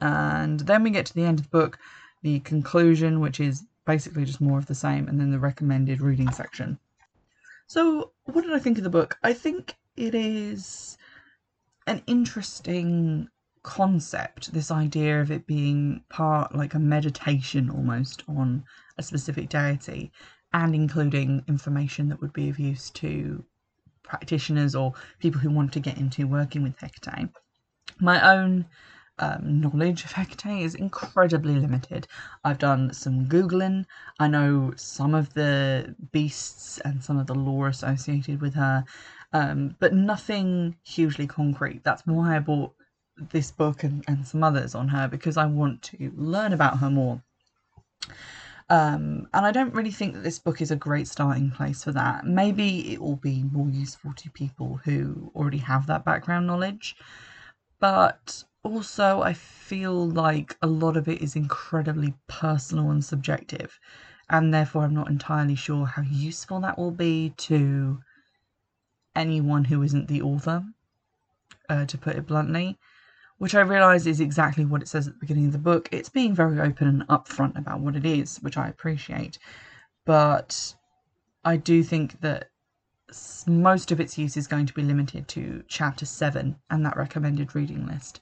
And 0.00 0.60
then 0.60 0.82
we 0.82 0.90
get 0.90 1.06
to 1.06 1.14
the 1.14 1.24
end 1.24 1.38
of 1.38 1.46
the 1.46 1.58
book, 1.58 1.78
the 2.22 2.40
conclusion, 2.40 3.20
which 3.20 3.40
is 3.40 3.64
basically 3.86 4.24
just 4.24 4.40
more 4.40 4.58
of 4.58 4.66
the 4.66 4.74
same, 4.74 5.08
and 5.08 5.18
then 5.18 5.30
the 5.30 5.38
recommended 5.38 6.02
reading 6.02 6.30
section. 6.30 6.78
So, 7.66 8.12
what 8.24 8.42
did 8.42 8.52
I 8.52 8.58
think 8.58 8.78
of 8.78 8.84
the 8.84 8.90
book? 8.90 9.16
I 9.22 9.32
think 9.32 9.76
it 9.96 10.14
is 10.14 10.98
an 11.86 12.02
interesting 12.06 13.28
concept 13.62 14.52
this 14.52 14.70
idea 14.70 15.20
of 15.20 15.32
it 15.32 15.44
being 15.44 16.00
part 16.08 16.54
like 16.54 16.74
a 16.74 16.78
meditation 16.78 17.68
almost 17.68 18.22
on 18.28 18.62
a 18.96 19.02
specific 19.02 19.48
deity 19.48 20.12
and 20.52 20.72
including 20.72 21.42
information 21.48 22.08
that 22.08 22.20
would 22.20 22.32
be 22.32 22.48
of 22.48 22.60
use 22.60 22.90
to 22.90 23.44
practitioners 24.04 24.74
or 24.74 24.92
people 25.18 25.40
who 25.40 25.50
want 25.50 25.72
to 25.72 25.80
get 25.80 25.98
into 25.98 26.26
working 26.26 26.62
with 26.62 26.78
Hecate. 26.78 27.28
My 28.00 28.34
own 28.34 28.66
um, 29.18 29.60
knowledge 29.60 30.04
of 30.04 30.12
Hecate 30.12 30.62
is 30.62 30.74
incredibly 30.74 31.54
limited. 31.54 32.06
I've 32.44 32.58
done 32.58 32.92
some 32.92 33.26
Googling. 33.26 33.84
I 34.20 34.28
know 34.28 34.72
some 34.76 35.14
of 35.14 35.34
the 35.34 35.94
beasts 36.12 36.78
and 36.84 37.02
some 37.02 37.18
of 37.18 37.26
the 37.26 37.34
lore 37.34 37.68
associated 37.68 38.40
with 38.40 38.54
her, 38.54 38.84
um, 39.36 39.76
but 39.80 39.92
nothing 39.92 40.76
hugely 40.82 41.26
concrete. 41.26 41.84
That's 41.84 42.06
why 42.06 42.36
I 42.36 42.38
bought 42.38 42.72
this 43.32 43.50
book 43.50 43.84
and, 43.84 44.02
and 44.08 44.26
some 44.26 44.42
others 44.42 44.74
on 44.74 44.88
her 44.88 45.08
because 45.08 45.36
I 45.36 45.44
want 45.44 45.82
to 45.82 46.10
learn 46.16 46.54
about 46.54 46.78
her 46.78 46.88
more. 46.88 47.22
Um, 48.70 49.28
and 49.34 49.44
I 49.44 49.52
don't 49.52 49.74
really 49.74 49.90
think 49.90 50.14
that 50.14 50.24
this 50.24 50.38
book 50.38 50.62
is 50.62 50.70
a 50.70 50.76
great 50.76 51.06
starting 51.06 51.50
place 51.50 51.84
for 51.84 51.92
that. 51.92 52.24
Maybe 52.24 52.92
it 52.94 53.00
will 53.00 53.16
be 53.16 53.42
more 53.52 53.68
useful 53.68 54.14
to 54.14 54.30
people 54.30 54.80
who 54.84 55.30
already 55.34 55.58
have 55.58 55.86
that 55.86 56.04
background 56.04 56.46
knowledge. 56.46 56.96
But 57.78 58.42
also, 58.62 59.20
I 59.20 59.34
feel 59.34 60.08
like 60.08 60.56
a 60.62 60.66
lot 60.66 60.96
of 60.96 61.08
it 61.08 61.20
is 61.20 61.36
incredibly 61.36 62.14
personal 62.26 62.90
and 62.90 63.04
subjective. 63.04 63.78
And 64.30 64.52
therefore, 64.52 64.84
I'm 64.84 64.94
not 64.94 65.10
entirely 65.10 65.56
sure 65.56 65.84
how 65.84 66.02
useful 66.02 66.60
that 66.60 66.78
will 66.78 66.90
be 66.90 67.34
to 67.36 68.00
anyone 69.16 69.64
who 69.64 69.82
isn't 69.82 70.08
the 70.08 70.22
author, 70.22 70.64
uh, 71.70 71.86
to 71.86 71.98
put 71.98 72.16
it 72.16 72.26
bluntly, 72.26 72.78
which 73.38 73.54
I 73.54 73.62
realise 73.62 74.06
is 74.06 74.20
exactly 74.20 74.64
what 74.66 74.82
it 74.82 74.88
says 74.88 75.08
at 75.08 75.14
the 75.14 75.20
beginning 75.20 75.46
of 75.46 75.52
the 75.52 75.58
book. 75.58 75.88
It's 75.92 76.10
being 76.10 76.34
very 76.34 76.60
open 76.60 76.88
and 76.88 77.08
upfront 77.08 77.58
about 77.58 77.80
what 77.80 77.96
it 77.96 78.06
is, 78.06 78.38
which 78.38 78.58
I 78.58 78.68
appreciate. 78.68 79.38
But 80.06 80.76
I 81.44 81.56
do 81.58 81.82
think 81.82 82.20
that 82.22 82.50
most 83.46 83.92
of 83.92 84.00
its 84.00 84.18
use 84.18 84.36
is 84.36 84.46
going 84.48 84.66
to 84.66 84.74
be 84.74 84.82
limited 84.82 85.28
to 85.28 85.64
chapter 85.68 86.06
7 86.06 86.56
and 86.70 86.86
that 86.86 86.96
recommended 86.96 87.54
reading 87.56 87.86
list. 87.86 88.20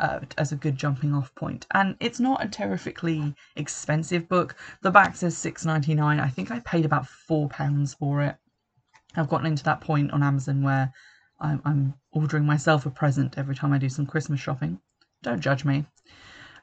uh, 0.00 0.20
as 0.38 0.52
a 0.52 0.56
good 0.56 0.76
jumping 0.76 1.14
off 1.14 1.34
point. 1.34 1.66
And 1.72 1.96
it's 2.00 2.20
not 2.20 2.44
a 2.44 2.48
terrifically 2.48 3.34
expensive 3.56 4.28
book. 4.28 4.56
The 4.82 4.90
back 4.90 5.16
says 5.16 5.36
six 5.38 5.64
ninety 5.64 5.94
nine. 5.94 6.20
I 6.20 6.28
think 6.28 6.50
I 6.50 6.60
paid 6.60 6.84
about 6.84 7.08
four 7.08 7.48
pounds 7.48 7.94
for 7.94 8.22
it. 8.22 8.36
I've 9.16 9.28
gotten 9.28 9.46
into 9.46 9.64
that 9.64 9.80
point 9.80 10.10
on 10.12 10.22
Amazon 10.22 10.62
where 10.62 10.92
I'm, 11.40 11.60
I'm 11.64 11.94
ordering 12.12 12.46
myself 12.46 12.86
a 12.86 12.90
present 12.90 13.36
every 13.36 13.54
time 13.54 13.72
I 13.72 13.78
do 13.78 13.88
some 13.88 14.06
Christmas 14.06 14.40
shopping. 14.40 14.78
Don't 15.22 15.40
judge 15.40 15.64
me. 15.64 15.84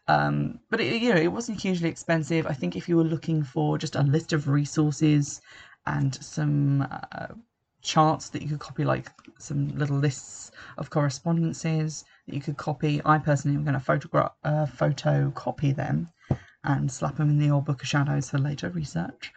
Um, 0.08 0.60
but 0.70 0.82
it, 0.82 1.02
you 1.02 1.14
know, 1.14 1.22
it 1.22 1.32
wasn't 1.32 1.62
hugely 1.62 1.90
expensive. 1.90 2.48
I 2.48 2.54
think 2.54 2.76
if 2.76 2.90
you 2.90 2.98
were 2.98 3.04
looking 3.04 3.44
for 3.44 3.78
just 3.78 3.96
a 3.96 4.02
list 4.02 4.34
of 4.34 4.48
resources 4.48 5.42
and 5.86 6.16
some 6.16 6.82
uh, 6.82 7.28
charts 7.82 8.30
that 8.30 8.42
you 8.42 8.50
could 8.50 8.60
copy, 8.60 8.84
like 8.84 9.12
some 9.38 9.68
little 9.78 9.98
lists 9.98 10.52
of 10.78 10.90
correspondences 10.90 12.06
that 12.26 12.34
you 12.34 12.42
could 12.42 12.58
copy, 12.58 13.02
I 13.06 13.20
personally 13.20 13.56
am 13.56 13.64
going 13.64 13.76
to 13.76 13.80
photograph, 13.80 14.32
uh, 14.44 14.66
photocopy 14.66 15.76
them 15.76 16.10
and 16.64 16.92
slap 16.92 17.18
them 17.18 17.30
in 17.30 17.40
the 17.40 17.52
old 17.52 17.66
book 17.66 17.82
of 17.82 17.88
shadows 17.88 18.30
for 18.30 18.40
later 18.40 18.70
research. 18.70 19.32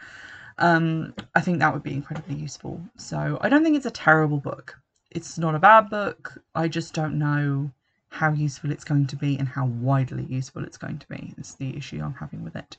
Um, 0.58 1.14
I 1.34 1.40
think 1.40 1.58
that 1.58 1.72
would 1.72 1.82
be 1.82 1.94
incredibly 1.94 2.36
useful. 2.36 2.80
So 2.96 3.38
I 3.40 3.48
don't 3.48 3.62
think 3.64 3.76
it's 3.76 3.86
a 3.86 3.90
terrible 3.90 4.38
book. 4.38 4.78
It's 5.10 5.38
not 5.38 5.54
a 5.54 5.58
bad 5.58 5.90
book. 5.90 6.42
I 6.54 6.68
just 6.68 6.94
don't 6.94 7.18
know 7.18 7.72
how 8.08 8.32
useful 8.32 8.70
it's 8.70 8.84
going 8.84 9.06
to 9.06 9.16
be 9.16 9.38
and 9.38 9.48
how 9.48 9.66
widely 9.66 10.24
useful 10.24 10.64
it's 10.64 10.76
going 10.76 10.98
to 10.98 11.08
be. 11.08 11.34
Is 11.38 11.54
the 11.54 11.76
issue 11.76 12.00
I'm 12.02 12.14
having 12.14 12.44
with 12.44 12.56
it. 12.56 12.76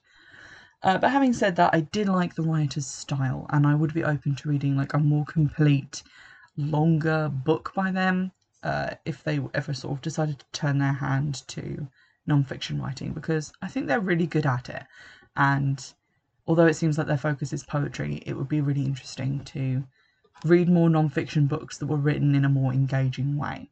Uh, 0.83 0.97
but 0.97 1.12
having 1.12 1.33
said 1.33 1.55
that, 1.55 1.73
I 1.73 1.81
did 1.81 2.09
like 2.09 2.36
the 2.36 2.43
writer's 2.43 2.86
style, 2.86 3.45
and 3.49 3.65
I 3.65 3.73
would 3.73 3.93
be 3.93 4.03
open 4.03 4.36
to 4.36 4.49
reading 4.49 4.75
like 4.75 4.93
a 4.93 4.99
more 4.99 5.25
complete, 5.25 6.03
longer 6.57 7.29
book 7.29 7.71
by 7.73 7.89
them 7.89 8.31
uh, 8.63 8.95
if 9.05 9.23
they 9.23 9.39
ever 9.53 9.73
sort 9.73 9.93
of 9.93 10.01
decided 10.01 10.39
to 10.39 10.45
turn 10.51 10.79
their 10.79 10.93
hand 10.93 11.47
to 11.47 11.88
non-fiction 12.27 12.81
writing, 12.81 13.13
because 13.13 13.53
I 13.62 13.67
think 13.69 13.88
they're 13.88 13.99
really 13.99 14.27
good 14.27 14.45
at 14.45 14.69
it. 14.69 14.83
And 15.36 15.93
although 16.47 16.65
it 16.67 16.75
seems 16.75 16.97
like 16.97 17.08
their 17.08 17.17
focus 17.17 17.53
is 17.53 17.63
poetry, 17.63 18.21
it 18.25 18.34
would 18.34 18.49
be 18.49 18.62
really 18.62 18.86
interesting 18.86 19.43
to 19.45 19.84
read 20.43 20.69
more 20.69 20.89
non-fiction 20.89 21.47
books 21.47 21.77
that 21.77 21.88
were 21.88 21.97
written 21.97 22.36
in 22.36 22.45
a 22.45 22.49
more 22.49 22.73
engaging 22.73 23.38
way. 23.38 23.69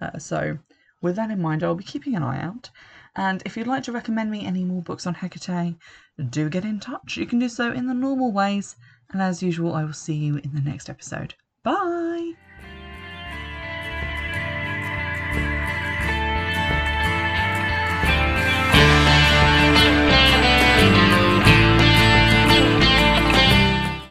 Uh, 0.00 0.18
so, 0.18 0.58
with 1.00 1.16
that 1.16 1.30
in 1.30 1.40
mind, 1.40 1.62
I'll 1.62 1.74
be 1.74 1.84
keeping 1.84 2.14
an 2.14 2.22
eye 2.22 2.42
out. 2.42 2.70
And 3.16 3.42
if 3.44 3.56
you'd 3.56 3.66
like 3.66 3.82
to 3.84 3.92
recommend 3.92 4.30
me 4.30 4.46
any 4.46 4.64
more 4.64 4.82
books 4.82 5.06
on 5.06 5.14
Hecate, 5.14 5.76
do 6.28 6.48
get 6.48 6.64
in 6.64 6.80
touch. 6.80 7.16
You 7.16 7.26
can 7.26 7.38
do 7.38 7.48
so 7.48 7.72
in 7.72 7.86
the 7.86 7.94
normal 7.94 8.30
ways. 8.30 8.76
And 9.10 9.20
as 9.20 9.42
usual, 9.42 9.74
I 9.74 9.84
will 9.84 9.92
see 9.92 10.14
you 10.14 10.36
in 10.36 10.54
the 10.54 10.60
next 10.60 10.88
episode. 10.88 11.34
Bye! 11.62 12.34